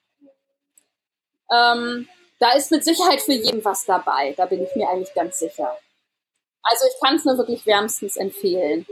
[1.50, 2.08] Ähm,
[2.38, 5.76] da ist mit Sicherheit für jeden was dabei, da bin ich mir eigentlich ganz sicher.
[6.62, 8.86] Also ich kann es nur wirklich wärmstens empfehlen.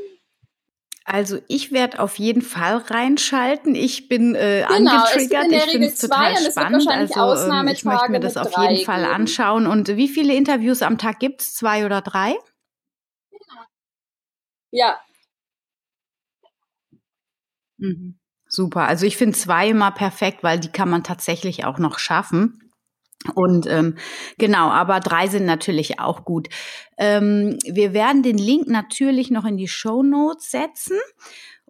[1.04, 3.74] Also ich werde auf jeden Fall reinschalten.
[3.74, 5.50] Ich bin äh, genau, angetriggert.
[5.50, 6.88] Ich finde es total spannend.
[6.88, 9.14] Also ähm, ich möchte mir das auf jeden Fall geben.
[9.14, 9.66] anschauen.
[9.66, 11.54] Und wie viele Interviews am Tag gibt es?
[11.54, 12.36] Zwei oder drei?
[14.70, 15.00] Ja.
[17.78, 18.18] Mhm.
[18.46, 18.86] Super.
[18.86, 22.69] Also ich finde zwei immer perfekt, weil die kann man tatsächlich auch noch schaffen.
[23.34, 23.96] Und ähm,
[24.38, 26.48] genau, aber drei sind natürlich auch gut.
[26.96, 30.98] Ähm, wir werden den Link natürlich noch in die Show Notes setzen.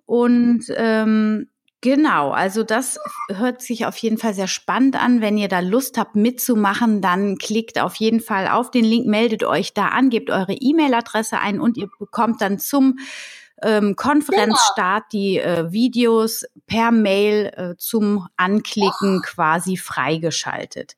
[0.06, 1.48] Und ähm,
[1.82, 2.98] Genau, also das
[3.30, 5.22] hört sich auf jeden Fall sehr spannend an.
[5.22, 9.44] Wenn ihr da Lust habt mitzumachen, dann klickt auf jeden Fall auf den Link, meldet
[9.44, 12.98] euch da an, gebt eure E-Mail-Adresse ein und ihr bekommt dann zum
[13.62, 15.22] ähm, Konferenzstart genau.
[15.22, 20.96] die äh, Videos per Mail äh, zum Anklicken quasi freigeschaltet.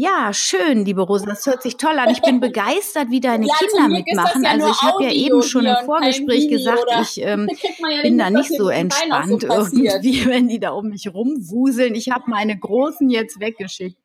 [0.00, 1.26] Ja, schön, liebe Rosa.
[1.26, 2.08] Das hört sich toll an.
[2.10, 4.44] Ich bin begeistert, wie deine ja, Kinder mitmachen.
[4.44, 7.48] Ja also ich habe ja eben schon im Vorgespräch gesagt, ich ähm,
[7.90, 11.96] ja bin da nicht so entspannt so irgendwie, wenn die da um mich rumwuseln.
[11.96, 13.98] Ich habe meine Großen jetzt weggeschickt.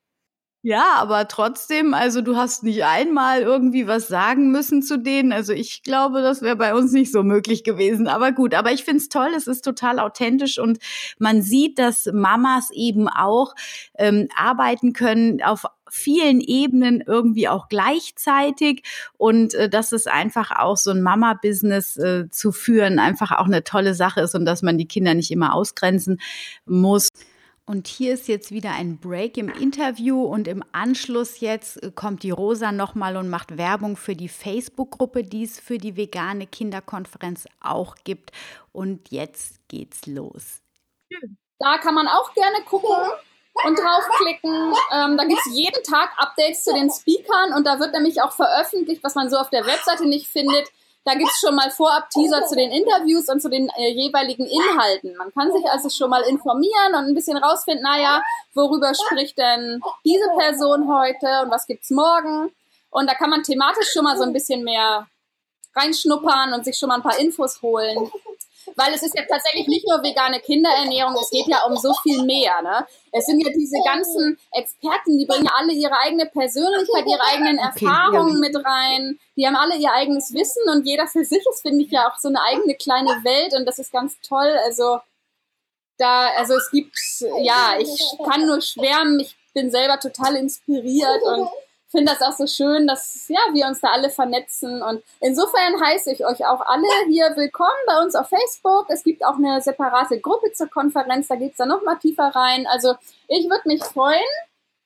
[0.65, 5.33] Ja, aber trotzdem, also du hast nicht einmal irgendwie was sagen müssen zu denen.
[5.33, 8.07] Also ich glaube, das wäre bei uns nicht so möglich gewesen.
[8.07, 10.79] Aber gut, aber ich find's toll, es ist total authentisch und
[11.19, 13.55] man sieht, dass Mamas eben auch
[13.97, 18.83] ähm, arbeiten können auf vielen Ebenen irgendwie auch gleichzeitig
[19.17, 23.65] und äh, dass es einfach auch so ein Mama-Business äh, zu führen einfach auch eine
[23.65, 26.21] tolle Sache ist und dass man die Kinder nicht immer ausgrenzen
[26.65, 27.09] muss.
[27.65, 32.23] Und hier ist jetzt wieder ein Break im Interview und im Anschluss jetzt äh, kommt
[32.23, 37.45] die Rosa nochmal und macht Werbung für die Facebook-Gruppe, die es für die vegane Kinderkonferenz
[37.61, 38.31] auch gibt.
[38.73, 40.61] Und jetzt geht's los.
[41.59, 42.97] Da kann man auch gerne gucken
[43.65, 44.73] und draufklicken.
[44.91, 48.33] Ähm, da gibt es jeden Tag Updates zu den Speakern und da wird nämlich auch
[48.33, 50.69] veröffentlicht, was man so auf der Webseite nicht findet,
[51.05, 55.15] da gibt's schon mal Vorab-Teaser zu den Interviews und zu den äh, jeweiligen Inhalten.
[55.17, 58.23] Man kann sich also schon mal informieren und ein bisschen rausfinden, naja,
[58.53, 62.51] worüber spricht denn diese Person heute und was gibt's morgen?
[62.89, 65.07] Und da kann man thematisch schon mal so ein bisschen mehr
[65.75, 68.11] reinschnuppern und sich schon mal ein paar Infos holen
[68.75, 72.23] weil es ist ja tatsächlich nicht nur vegane Kinderernährung, es geht ja um so viel
[72.23, 72.61] mehr.
[72.61, 72.85] Ne?
[73.11, 77.59] Es sind ja diese ganzen Experten, die bringen ja alle ihre eigene Persönlichkeit, ihre eigenen
[77.59, 78.49] okay, Erfahrungen ja.
[78.49, 79.19] mit rein.
[79.35, 82.17] Die haben alle ihr eigenes Wissen und jeder für sich ist, finde ich, ja auch
[82.17, 84.57] so eine eigene kleine Welt und das ist ganz toll.
[84.65, 84.99] Also
[85.97, 86.97] da, also es gibt,
[87.41, 91.47] ja, ich kann nur schwärmen, ich bin selber total inspiriert und
[91.93, 94.81] finde das auch so schön, dass ja, wir uns da alle vernetzen.
[94.81, 98.87] Und insofern heiße ich euch auch alle hier willkommen bei uns auf Facebook.
[98.89, 102.65] Es gibt auch eine separate Gruppe zur Konferenz, da geht's dann noch mal tiefer rein.
[102.67, 102.95] Also
[103.27, 104.19] ich würde mich freuen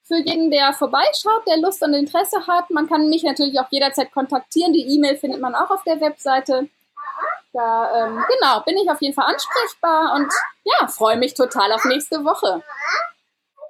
[0.03, 2.69] für jeden, der vorbeischaut, der Lust und Interesse hat.
[2.71, 4.73] Man kann mich natürlich auch jederzeit kontaktieren.
[4.73, 6.67] Die E-Mail findet man auch auf der Webseite.
[7.53, 10.31] Da, ähm, genau, bin ich auf jeden Fall ansprechbar und
[10.63, 12.61] ja, freue mich total auf nächste Woche.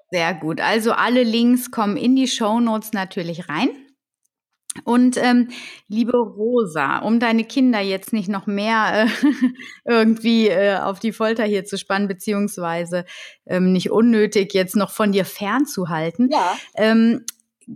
[0.09, 0.61] Sehr gut.
[0.61, 3.69] Also alle Links kommen in die Show Notes natürlich rein.
[4.83, 5.49] Und ähm,
[5.87, 9.31] liebe Rosa, um deine Kinder jetzt nicht noch mehr äh,
[9.85, 13.05] irgendwie äh, auf die Folter hier zu spannen, beziehungsweise
[13.45, 16.55] ähm, nicht unnötig jetzt noch von dir fernzuhalten, ja.
[16.75, 17.25] ähm,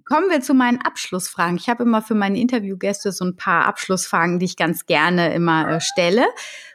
[0.06, 1.58] kommen wir zu meinen Abschlussfragen.
[1.58, 5.70] Ich habe immer für meine Interviewgäste so ein paar Abschlussfragen, die ich ganz gerne immer
[5.70, 6.26] äh, stelle.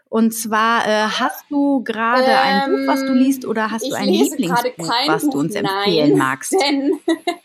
[0.09, 3.90] Und zwar äh, hast du gerade ähm, ein Buch, was du ähm, liest, oder hast
[3.90, 6.52] du ein Lieblingsbuch, was du uns empfehlen Nein, magst?
[6.61, 7.00] Denn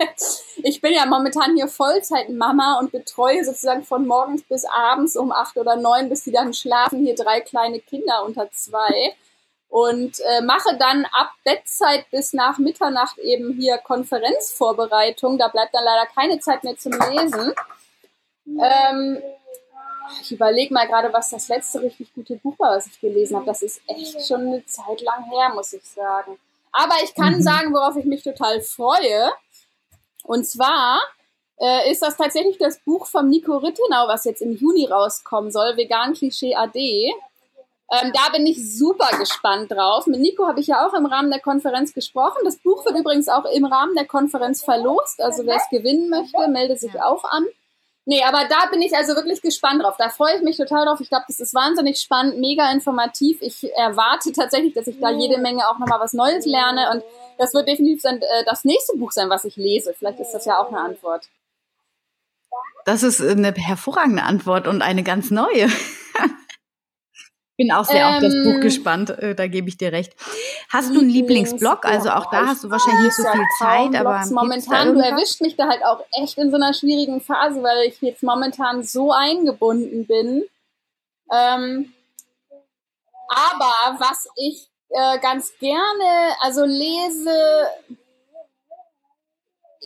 [0.63, 5.57] ich bin ja momentan hier Vollzeitmama und betreue sozusagen von morgens bis abends um acht
[5.57, 9.15] oder neun, bis die dann schlafen, hier drei kleine Kinder unter zwei.
[9.67, 15.37] Und äh, mache dann ab Bettzeit bis nach Mitternacht eben hier Konferenzvorbereitung.
[15.37, 17.53] Da bleibt dann leider keine Zeit mehr zum Lesen.
[18.45, 19.21] Ähm,
[20.21, 23.45] ich überlege mal gerade, was das letzte richtig gute Buch war, was ich gelesen habe.
[23.45, 26.37] Das ist echt schon eine Zeit lang her, muss ich sagen.
[26.71, 27.41] Aber ich kann mhm.
[27.41, 29.31] sagen, worauf ich mich total freue.
[30.23, 30.99] Und zwar
[31.59, 35.77] äh, ist das tatsächlich das Buch von Nico Rittenau, was jetzt im Juni rauskommen soll,
[35.77, 37.13] Vegan Klischee AD.
[37.91, 40.07] Ähm, da bin ich super gespannt drauf.
[40.07, 42.39] Mit Nico habe ich ja auch im Rahmen der Konferenz gesprochen.
[42.45, 45.21] Das Buch wird übrigens auch im Rahmen der Konferenz verlost.
[45.21, 47.45] Also wer es gewinnen möchte, melde sich auch an.
[48.11, 49.95] Nee, aber da bin ich also wirklich gespannt drauf.
[49.97, 50.99] Da freue ich mich total drauf.
[50.99, 53.37] Ich glaube, das ist wahnsinnig spannend, mega informativ.
[53.39, 56.91] Ich erwarte tatsächlich, dass ich da jede Menge auch nochmal was Neues lerne.
[56.91, 57.03] Und
[57.37, 59.93] das wird definitiv sein, äh, das nächste Buch sein, was ich lese.
[59.97, 61.29] Vielleicht ist das ja auch eine Antwort.
[62.83, 65.69] Das ist eine hervorragende Antwort und eine ganz neue.
[67.61, 70.13] bin auch sehr ähm, auf das Buch ähm, gespannt, äh, da gebe ich dir recht.
[70.69, 71.85] Hast du einen Lieblingsblog?
[71.85, 75.55] Also auch da hast du wahrscheinlich nicht so viel Zeit, aber momentan, du erwischt mich
[75.55, 80.07] da halt auch echt in so einer schwierigen Phase, weil ich jetzt momentan so eingebunden
[80.07, 80.43] bin.
[81.31, 81.93] Ähm,
[83.29, 87.67] aber was ich äh, ganz gerne, also lese,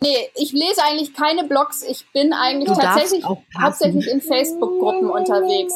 [0.02, 1.82] Nee, ich lese eigentlich keine Blogs.
[1.82, 3.24] Ich bin eigentlich du tatsächlich
[3.60, 5.74] hauptsächlich in Facebook-Gruppen unterwegs.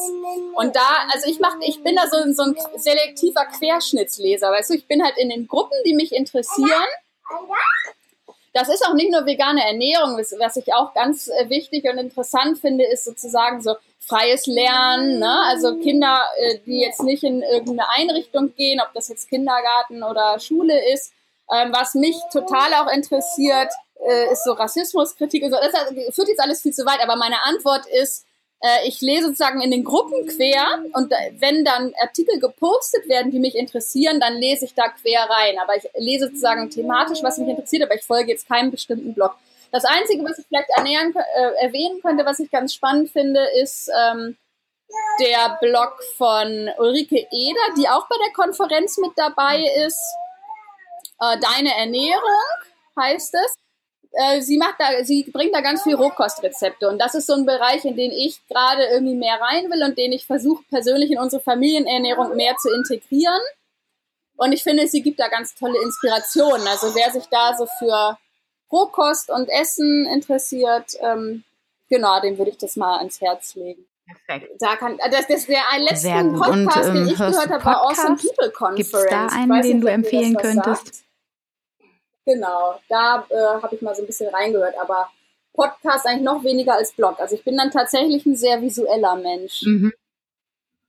[0.56, 4.74] Und da, also ich mach, ich bin da so, so ein selektiver Querschnittsleser, weißt du,
[4.74, 6.88] ich bin halt in den Gruppen, die mich interessieren.
[8.54, 12.60] das ist auch nicht nur vegane Ernährung, was ich auch ganz äh, wichtig und interessant
[12.60, 15.20] finde, ist sozusagen so freies Lernen.
[15.20, 15.40] Ne?
[15.48, 20.40] Also Kinder, äh, die jetzt nicht in irgendeine Einrichtung gehen, ob das jetzt Kindergarten oder
[20.40, 21.14] Schule ist.
[21.52, 23.72] Ähm, was mich total auch interessiert,
[24.08, 25.58] äh, ist so Rassismuskritik und so.
[25.58, 28.26] Das führt jetzt alles viel zu weit, aber meine Antwort ist,
[28.62, 33.40] äh, ich lese sozusagen in den Gruppen quer und wenn dann Artikel gepostet werden, die
[33.40, 35.58] mich interessieren, dann lese ich da quer rein.
[35.62, 39.36] Aber ich lese sozusagen thematisch, was mich interessiert, aber ich folge jetzt keinem bestimmten Blog.
[39.72, 43.90] Das Einzige, was ich vielleicht ernähren, äh, erwähnen könnte, was ich ganz spannend finde, ist
[43.96, 44.36] ähm,
[45.20, 50.02] der Blog von Ulrike Eder, die auch bei der Konferenz mit dabei ist.
[51.22, 52.24] Äh, Deine Ernährung
[53.00, 53.56] heißt es.
[54.12, 57.46] Äh, sie macht da, sie bringt da ganz viel Rohkostrezepte und das ist so ein
[57.46, 61.20] Bereich, in den ich gerade irgendwie mehr rein will und den ich versuche persönlich in
[61.20, 63.42] unsere Familienernährung mehr zu integrieren.
[64.36, 66.66] Und ich finde, sie gibt da ganz tolle Inspirationen.
[66.68, 68.18] Also wer sich da so für
[68.72, 71.44] Rohkost und Essen interessiert, ähm,
[71.90, 73.86] genau, dem würde ich das mal ans Herz legen.
[74.08, 74.52] Perfekt.
[74.60, 78.18] Da kann, das, das der letzten Podcast, und, ähm, den ich gehört habe, war Awesome
[78.18, 78.92] People Conference.
[78.92, 80.86] Gibt es da einen, den du empfehlen könntest?
[80.86, 81.09] Sagt.
[82.26, 85.10] Genau, da äh, habe ich mal so ein bisschen reingehört, aber
[85.54, 87.20] Podcast eigentlich noch weniger als Blog.
[87.20, 89.64] Also ich bin dann tatsächlich ein sehr visueller Mensch.
[89.66, 89.94] Mhm.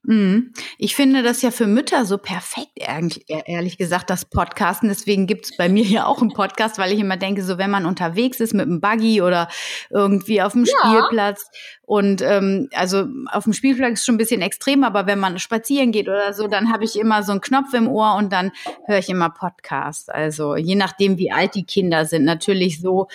[0.03, 0.53] Mhm.
[0.79, 4.89] Ich finde das ja für Mütter so perfekt, ehrlich gesagt, das Podcasten.
[4.89, 7.71] Deswegen gibt es bei mir ja auch einen Podcast, weil ich immer denke, so wenn
[7.71, 9.49] man unterwegs ist mit einem Buggy oder
[9.91, 10.73] irgendwie auf dem ja.
[10.79, 11.51] Spielplatz
[11.91, 15.91] und ähm, also auf dem Spielplatz ist schon ein bisschen extrem, aber wenn man spazieren
[15.91, 18.53] geht oder so, dann habe ich immer so einen Knopf im Ohr und dann
[18.87, 20.09] höre ich immer Podcast.
[20.09, 22.25] Also je nachdem, wie alt die Kinder sind.
[22.25, 23.09] Natürlich so,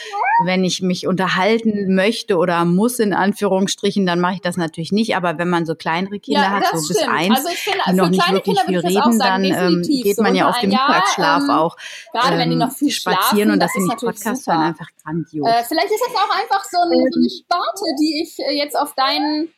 [0.43, 5.15] wenn ich mich unterhalten möchte oder muss in Anführungsstrichen, dann mache ich das natürlich nicht.
[5.15, 8.09] Aber wenn man so kleinere Kinder ja, hat, so bis eins, also finde, die noch
[8.09, 11.77] nicht wirklich viel reden, dann ähm, geht man so ja auf dem Mittagsschlaf ähm, auch
[12.11, 15.47] gerade wenn die noch viel spazieren und das, das finde ich Podcast hören einfach grandios.
[15.47, 18.77] Äh, vielleicht ist das auch einfach so, ein, so eine Sparte, die ich äh, jetzt
[18.77, 19.53] auf deinen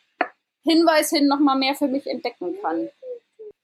[0.63, 2.89] Hinweis hin nochmal mehr für mich entdecken kann.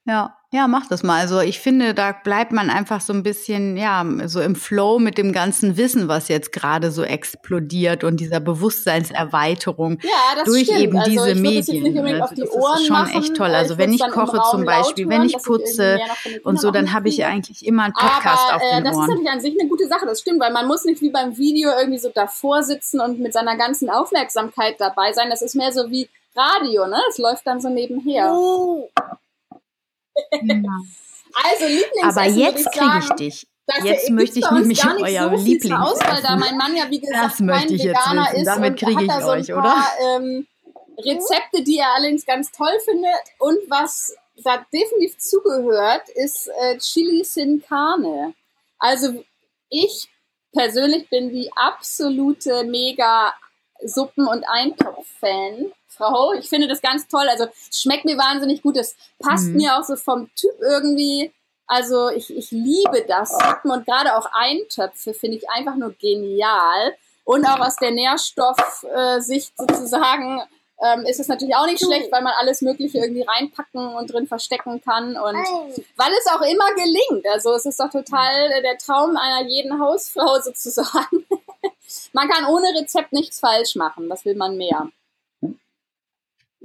[0.06, 1.18] Ja, ja, mach das mal.
[1.18, 5.18] Also ich finde, da bleibt man einfach so ein bisschen, ja, so im Flow mit
[5.18, 10.78] dem ganzen Wissen, was jetzt gerade so explodiert und dieser Bewusstseinserweiterung ja, durch stimmt.
[10.78, 12.22] eben also diese Medien.
[12.22, 13.50] Also das ist schon machen, echt toll.
[13.50, 15.98] Also wenn ich koche zum Beispiel, wenn ich putze
[16.44, 19.06] und so, dann habe ich eigentlich immer einen Podcast Aber, auf den äh, das Ohren.
[19.08, 21.10] Das ist natürlich an sich eine gute Sache, das stimmt, weil man muss nicht wie
[21.10, 25.30] beim Video irgendwie so davor sitzen und mit seiner ganzen Aufmerksamkeit dabei sein.
[25.30, 27.00] Das ist mehr so wie Radio, ne?
[27.08, 28.30] Es läuft dann so nebenher.
[28.32, 28.88] Oh.
[31.36, 33.46] Also Lieblingsessen, Aber jetzt kriege ich dich.
[33.82, 37.00] Jetzt möchte ich nämlich gar nicht euer so Lieblings Auswahl, da mein Mann ja wie
[37.00, 38.36] gesagt das möchte ich jetzt Veganer wissen.
[38.36, 39.84] ist Damit kriege ich so euch, paar, oder?
[40.02, 40.46] Ähm,
[40.98, 47.24] Rezepte, die er allerdings ganz toll findet und was da definitiv zugehört, ist äh, Chili
[47.24, 48.34] Sin Carne.
[48.78, 49.24] Also
[49.70, 50.08] ich
[50.52, 53.32] persönlich bin die absolute mega
[53.84, 55.72] Suppen- und Eintopf-Fan.
[55.88, 56.32] Frau.
[56.32, 57.26] Ich finde das ganz toll.
[57.28, 58.76] Also es schmeckt mir wahnsinnig gut.
[58.76, 59.56] Es passt mhm.
[59.56, 61.32] mir auch so vom Typ irgendwie.
[61.66, 63.30] Also ich, ich liebe das.
[63.30, 66.94] Suppen und gerade auch Eintöpfe finde ich einfach nur genial.
[67.24, 70.42] Und auch aus der Nährstoffsicht sozusagen
[70.82, 74.26] ähm, ist es natürlich auch nicht schlecht, weil man alles Mögliche irgendwie reinpacken und drin
[74.26, 75.36] verstecken kann und
[75.96, 77.26] weil es auch immer gelingt.
[77.32, 81.24] Also es ist doch total der Traum einer jeden Hausfrau sozusagen.
[82.12, 84.08] Man kann ohne Rezept nichts falsch machen.
[84.08, 84.88] Was will man mehr?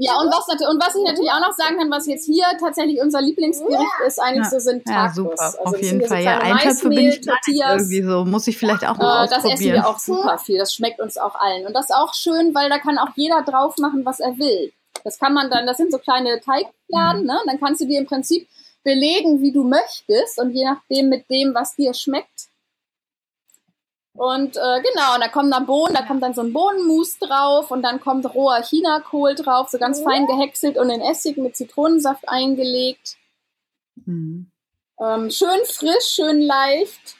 [0.02, 3.02] Ja, und was, und was ich natürlich auch noch sagen kann, was jetzt hier tatsächlich
[3.02, 4.95] unser Lieblingsgericht ist, eigentlich ja, so sind Tacos.
[4.95, 6.24] Ja, super, also auf jeden Fall.
[6.24, 9.86] Ja, Eintöpfe bin ich irgendwie so, muss ich vielleicht auch mal äh, Das essen wir
[9.86, 11.68] auch super viel, das schmeckt uns auch allen.
[11.68, 14.72] Und das ist auch schön, weil da kann auch jeder drauf machen, was er will.
[15.04, 17.28] Das kann man dann, das sind so kleine Teigladen, mhm.
[17.28, 17.39] ne?
[17.45, 18.47] Dann kannst du dir im Prinzip
[18.86, 22.47] belegen, wie du möchtest und je nachdem mit dem, was dir schmeckt,
[24.20, 27.72] und äh, genau, und da kommen dann Bohnen, da kommt dann so ein Bohnenmus drauf
[27.72, 32.28] und dann kommt roher Chinakohl drauf, so ganz fein gehäckselt und in Essig mit Zitronensaft
[32.28, 33.15] eingelegt.
[33.95, 34.51] Mhm.
[35.01, 37.15] Ähm, schön frisch, schön leicht.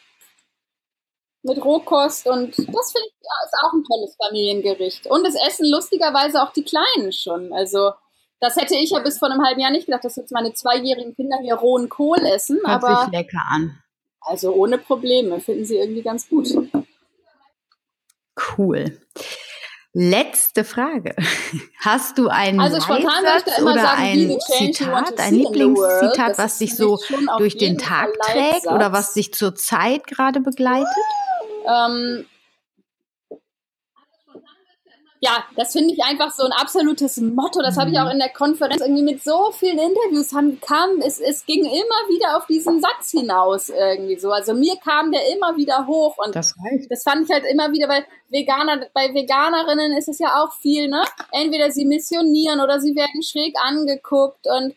[1.42, 5.08] Mit Rohkost und das finde ich ja, ist auch ein tolles Familiengericht.
[5.08, 7.54] Und es essen lustigerweise auch die Kleinen schon.
[7.54, 7.94] Also
[8.42, 11.16] das hätte ich ja bis vor einem halben Jahr nicht gedacht, dass jetzt meine zweijährigen
[11.16, 12.60] Kinder hier rohen Kohl essen.
[12.66, 13.82] Hört aber sich lecker an.
[14.20, 16.50] Also ohne Probleme, finden sie irgendwie ganz gut.
[18.58, 18.98] Cool.
[19.94, 21.16] Letzte Frage.
[21.80, 27.00] Hast du einen also Leitsatz oder sagen, ein Zitat, ein Lieblingszitat, was dich so
[27.40, 30.88] durch den Tag trägt oder was dich zur Zeit gerade begleitet?
[31.68, 32.26] Ähm,
[35.22, 37.62] ja, das finde ich einfach so ein absolutes Motto.
[37.62, 38.04] Das habe ich mhm.
[38.04, 42.08] auch in der Konferenz irgendwie mit so vielen Interviews haben, kam, es, es ging immer
[42.08, 44.32] wieder auf diesen Satz hinaus irgendwie so.
[44.32, 46.90] Also mir kam der immer wieder hoch und das, heißt.
[46.90, 50.88] das fand ich halt immer wieder, weil Veganer, bei Veganerinnen ist es ja auch viel,
[50.88, 51.04] ne?
[51.32, 54.74] Entweder sie missionieren oder sie werden schräg angeguckt und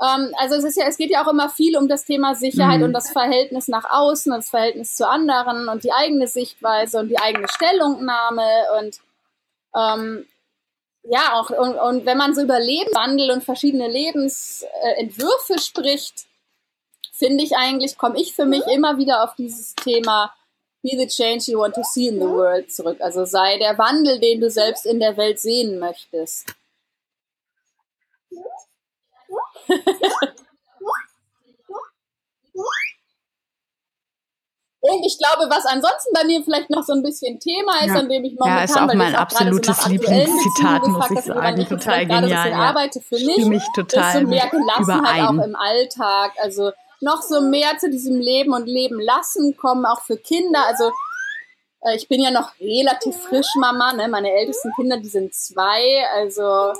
[0.00, 2.78] ähm, also es ist ja, es geht ja auch immer viel um das Thema Sicherheit
[2.78, 2.84] mhm.
[2.84, 7.08] und das Verhältnis nach außen und das Verhältnis zu anderen und die eigene Sichtweise und
[7.08, 8.46] die eigene Stellungnahme
[8.80, 9.00] und
[9.74, 10.26] ähm,
[11.04, 16.26] ja, auch, und, und wenn man so über Lebenswandel und verschiedene Lebensentwürfe spricht,
[17.12, 20.34] finde ich eigentlich, komme ich für mich immer wieder auf dieses Thema
[20.82, 23.00] Be the change you want to see in the world zurück.
[23.00, 26.54] Also sei der Wandel, den du selbst in der Welt sehen möchtest.
[34.90, 38.00] Und ich glaube, was ansonsten bei mir vielleicht noch so ein bisschen Thema ist, ja.
[38.00, 42.06] an dem ich momentan, ja, ist auch mein absolutes so Lieblingszitat, muss ich sagen, total
[42.06, 42.50] genial.
[42.50, 42.56] Ja.
[42.56, 47.42] arbeite für mich, mich total ist so mehr Gelassenheit auch im Alltag, also noch so
[47.42, 50.90] mehr zu diesem Leben und Leben lassen kommen, auch für Kinder, also
[51.82, 54.08] äh, ich bin ja noch relativ frisch Mama, ne?
[54.08, 56.72] meine ältesten Kinder, die sind zwei, also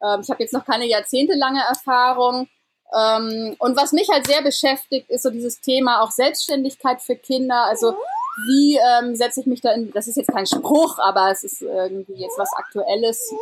[0.00, 2.48] äh, ich habe jetzt noch keine jahrzehntelange Erfahrung,
[2.96, 7.64] ähm, und was mich halt sehr beschäftigt, ist so dieses Thema auch Selbstständigkeit für Kinder.
[7.64, 7.96] Also
[8.46, 11.62] wie ähm, setze ich mich da in, das ist jetzt kein Spruch, aber es ist
[11.62, 13.32] irgendwie jetzt was Aktuelles.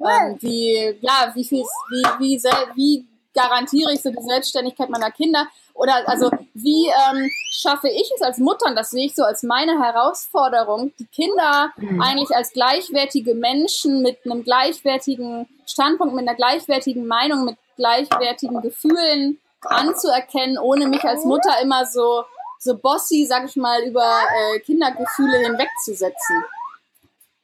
[0.00, 2.42] Ähm, wie, ja, wie viel, wie, wie,
[2.74, 5.46] wie garantiere ich so die Selbstständigkeit meiner Kinder?
[5.74, 9.42] Oder also wie ähm, schaffe ich es als Mutter, und das sehe ich so als
[9.42, 12.00] meine Herausforderung, die Kinder mhm.
[12.00, 19.40] eigentlich als gleichwertige Menschen mit einem gleichwertigen Standpunkt, mit einer gleichwertigen Meinung, mit gleichwertigen Gefühlen
[19.62, 22.24] anzuerkennen, ohne mich als Mutter immer so,
[22.58, 26.44] so bossy, sag ich mal, über äh, Kindergefühle hinwegzusetzen.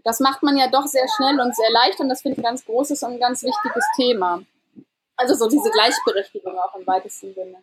[0.05, 2.51] Das macht man ja doch sehr schnell und sehr leicht und das finde ich ein
[2.51, 4.43] ganz großes und ein ganz wichtiges Thema.
[5.16, 7.57] Also so diese Gleichberechtigung auch im weitesten Sinne.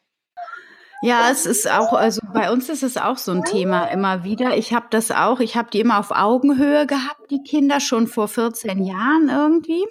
[1.02, 4.56] Ja, es ist auch, also bei uns ist es auch so ein Thema immer wieder.
[4.56, 8.30] Ich habe das auch, ich habe die immer auf Augenhöhe gehabt, die Kinder, schon vor
[8.30, 9.86] 14 Jahren irgendwie.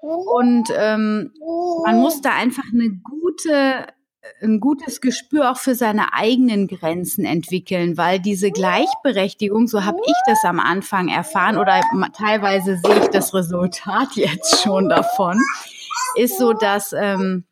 [0.00, 1.32] Und ähm,
[1.84, 3.86] man muss da einfach eine gute,
[4.42, 10.14] ein gutes Gespür auch für seine eigenen Grenzen entwickeln, weil diese Gleichberechtigung, so habe ich
[10.26, 11.80] das am Anfang erfahren oder
[12.16, 15.40] teilweise sehe ich das Resultat jetzt schon davon,
[16.16, 17.44] ist so, dass ähm,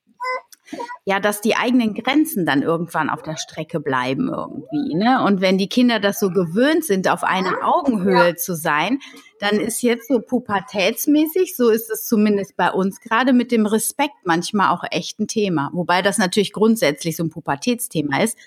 [1.04, 4.94] ja, dass die eigenen Grenzen dann irgendwann auf der Strecke bleiben irgendwie.
[4.94, 5.22] Ne?
[5.24, 9.00] Und wenn die Kinder das so gewöhnt sind, auf einer Augenhöhe zu sein,
[9.40, 14.14] dann ist jetzt so pubertätsmäßig, so ist es zumindest bei uns gerade mit dem Respekt
[14.24, 15.70] manchmal auch echt ein Thema.
[15.72, 18.38] Wobei das natürlich grundsätzlich so ein Pubertätsthema ist.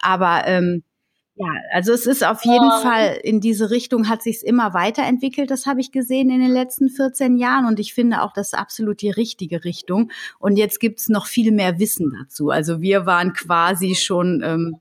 [0.00, 0.84] Aber ähm,
[1.36, 2.78] ja, also es ist auf jeden ja.
[2.80, 5.50] Fall in diese Richtung hat sich immer weiterentwickelt.
[5.50, 8.54] Das habe ich gesehen in den letzten 14 Jahren und ich finde auch das ist
[8.54, 10.12] absolut die richtige Richtung.
[10.38, 12.50] Und jetzt gibt's noch viel mehr Wissen dazu.
[12.50, 14.76] Also wir waren quasi schon ähm,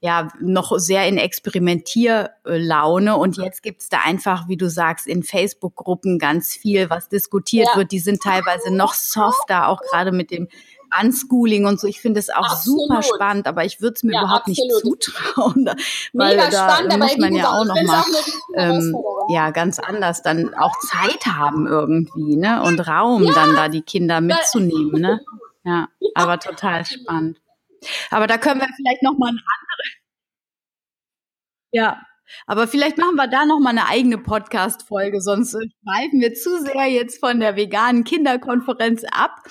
[0.00, 6.18] ja noch sehr in Experimentierlaune und jetzt gibt's da einfach, wie du sagst, in Facebook-Gruppen
[6.18, 7.78] ganz viel, was diskutiert ja.
[7.78, 7.92] wird.
[7.92, 10.48] Die sind teilweise noch softer, auch gerade mit dem
[11.00, 11.86] Unschooling und so.
[11.86, 12.88] Ich finde es auch absolut.
[12.88, 14.84] super spannend, aber ich würde es mir ja, überhaupt absolut.
[14.84, 15.70] nicht zutrauen,
[16.12, 18.04] weil Mega da spannend, muss man ja auch noch mal
[18.56, 18.96] ähm,
[19.28, 23.32] ja ganz anders dann auch Zeit haben irgendwie, ne und Raum ja.
[23.32, 25.20] dann da die Kinder mitzunehmen, ne?
[25.64, 27.38] Ja, ja, aber total spannend.
[28.10, 30.02] Aber da können wir vielleicht noch mal eine andere.
[31.70, 32.02] Ja,
[32.46, 36.86] aber vielleicht machen wir da noch mal eine eigene Podcast-Folge, sonst schweifen wir zu sehr
[36.86, 39.42] jetzt von der veganen Kinderkonferenz ab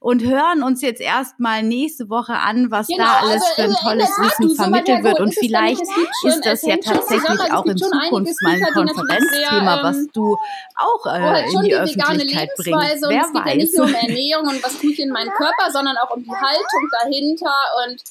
[0.00, 3.74] und hören uns jetzt erstmal nächste Woche an, was genau, da alles also für ein
[3.74, 5.20] tolles Wissen vermittelt wird.
[5.20, 5.82] Und vielleicht
[6.24, 10.36] ist das ja tatsächlich auch in Zukunft mal ein Konferenzthema, was ähm, du
[10.76, 13.02] auch äh, halt in die, die Öffentlichkeit bringst.
[13.08, 13.46] Wer es geht weiß.
[13.46, 16.22] ja nicht nur um Ernährung und was tue ich in meinen Körper, sondern auch um
[16.22, 17.54] die Haltung dahinter
[17.86, 18.02] und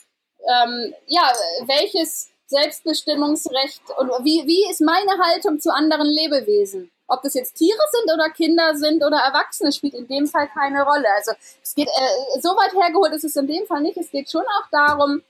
[0.47, 1.31] ähm, ja,
[1.65, 6.91] welches Selbstbestimmungsrecht und wie, wie ist meine Haltung zu anderen Lebewesen?
[7.09, 10.83] Ob das jetzt Tiere sind oder Kinder sind oder Erwachsene, spielt in dem Fall keine
[10.83, 11.07] Rolle.
[11.15, 11.31] Also
[11.63, 13.97] es geht äh, so weit hergeholt ist es in dem Fall nicht.
[13.97, 15.21] Es geht schon auch darum,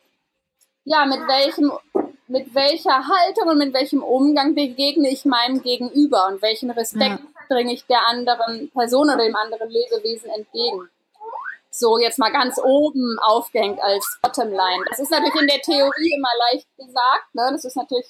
[0.85, 1.71] ja, mit welchem,
[2.27, 7.41] mit welcher Haltung und mit welchem Umgang begegne ich meinem Gegenüber und welchen Respekt ja.
[7.49, 10.89] bringe ich der anderen Person oder dem anderen Lebewesen entgegen
[11.77, 14.83] so jetzt mal ganz oben aufgehängt als Bottomline.
[14.89, 17.33] Das ist natürlich in der Theorie immer leicht gesagt.
[17.33, 17.49] Ne?
[17.51, 18.07] Das ist natürlich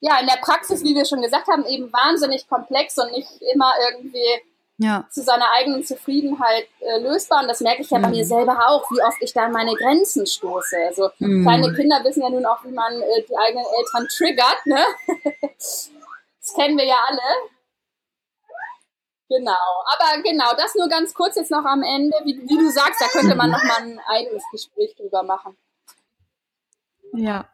[0.00, 3.72] ja in der Praxis, wie wir schon gesagt haben, eben wahnsinnig komplex und nicht immer
[3.90, 4.42] irgendwie
[4.78, 5.06] ja.
[5.10, 7.42] zu seiner eigenen Zufriedenheit äh, lösbar.
[7.42, 8.02] Und das merke ich ja mhm.
[8.02, 10.76] bei mir selber auch, wie oft ich da an meine Grenzen stoße.
[10.88, 11.42] Also mhm.
[11.42, 14.66] kleine Kinder wissen ja nun auch, wie man äh, die eigenen Eltern triggert.
[14.66, 14.84] Ne?
[15.52, 17.20] das kennen wir ja alle.
[19.34, 22.14] Genau, aber genau, das nur ganz kurz jetzt noch am Ende.
[22.24, 25.56] Wie, wie du sagst, da könnte man noch mal ein eigenes Gespräch drüber machen.
[27.14, 27.48] Ja.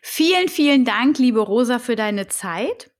[0.00, 2.90] Vielen, vielen Dank, liebe Rosa, für deine Zeit.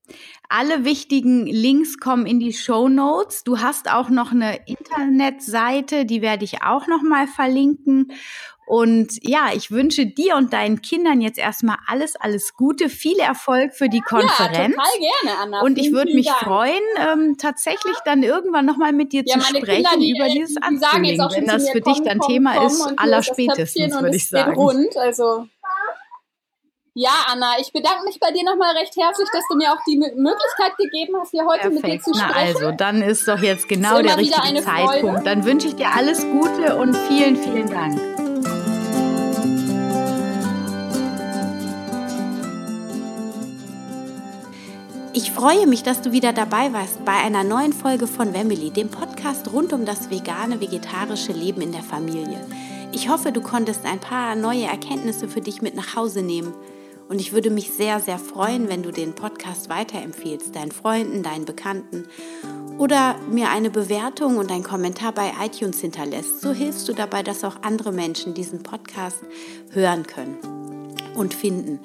[0.49, 3.43] Alle wichtigen Links kommen in die Show Notes.
[3.43, 8.11] Du hast auch noch eine Internetseite, die werde ich auch noch mal verlinken.
[8.69, 13.73] Und ja, ich wünsche dir und deinen Kindern jetzt erstmal alles, alles Gute, viel Erfolg
[13.73, 14.75] für die Konferenz.
[14.75, 15.61] Ja, total gerne, Anna.
[15.61, 16.37] Und ich würde mich Dank.
[16.37, 20.33] freuen, ähm, tatsächlich dann irgendwann nochmal mit dir ja, zu sprechen Kinder, die, über äh,
[20.33, 24.55] dieses Anzulegen, wenn das für dich dann Thema komm, ist, allerspätestens, würde ich sagen.
[24.55, 25.47] Rund, also
[26.99, 29.95] ja, Anna, ich bedanke mich bei dir nochmal recht herzlich, dass du mir auch die
[29.95, 31.83] Möglichkeit gegeben hast, hier heute Perfekt.
[31.83, 32.33] mit dir zu sprechen.
[32.35, 34.99] Na also, dann ist doch jetzt genau der richtige Zeitpunkt.
[34.99, 35.23] Freude.
[35.23, 38.01] Dann wünsche ich dir alles Gute und vielen, vielen Dank.
[45.13, 48.89] Ich freue mich, dass du wieder dabei warst bei einer neuen Folge von Wemily, dem
[48.89, 52.45] Podcast rund um das vegane, vegetarische Leben in der Familie.
[52.91, 56.53] Ich hoffe, du konntest ein paar neue Erkenntnisse für dich mit nach Hause nehmen.
[57.09, 61.43] Und ich würde mich sehr, sehr freuen, wenn du den Podcast weiterempfehlst, deinen Freunden, deinen
[61.43, 62.05] Bekannten
[62.77, 66.39] oder mir eine Bewertung und einen Kommentar bei iTunes hinterlässt.
[66.39, 69.17] So hilfst du dabei, dass auch andere Menschen diesen Podcast
[69.71, 70.37] hören können
[71.15, 71.79] und finden.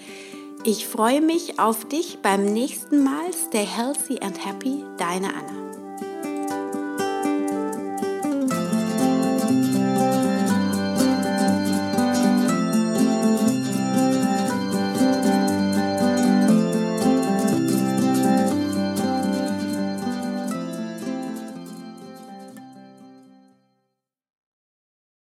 [0.62, 3.32] Ich freue mich auf dich beim nächsten Mal.
[3.32, 5.73] Stay healthy and happy, deine Anna.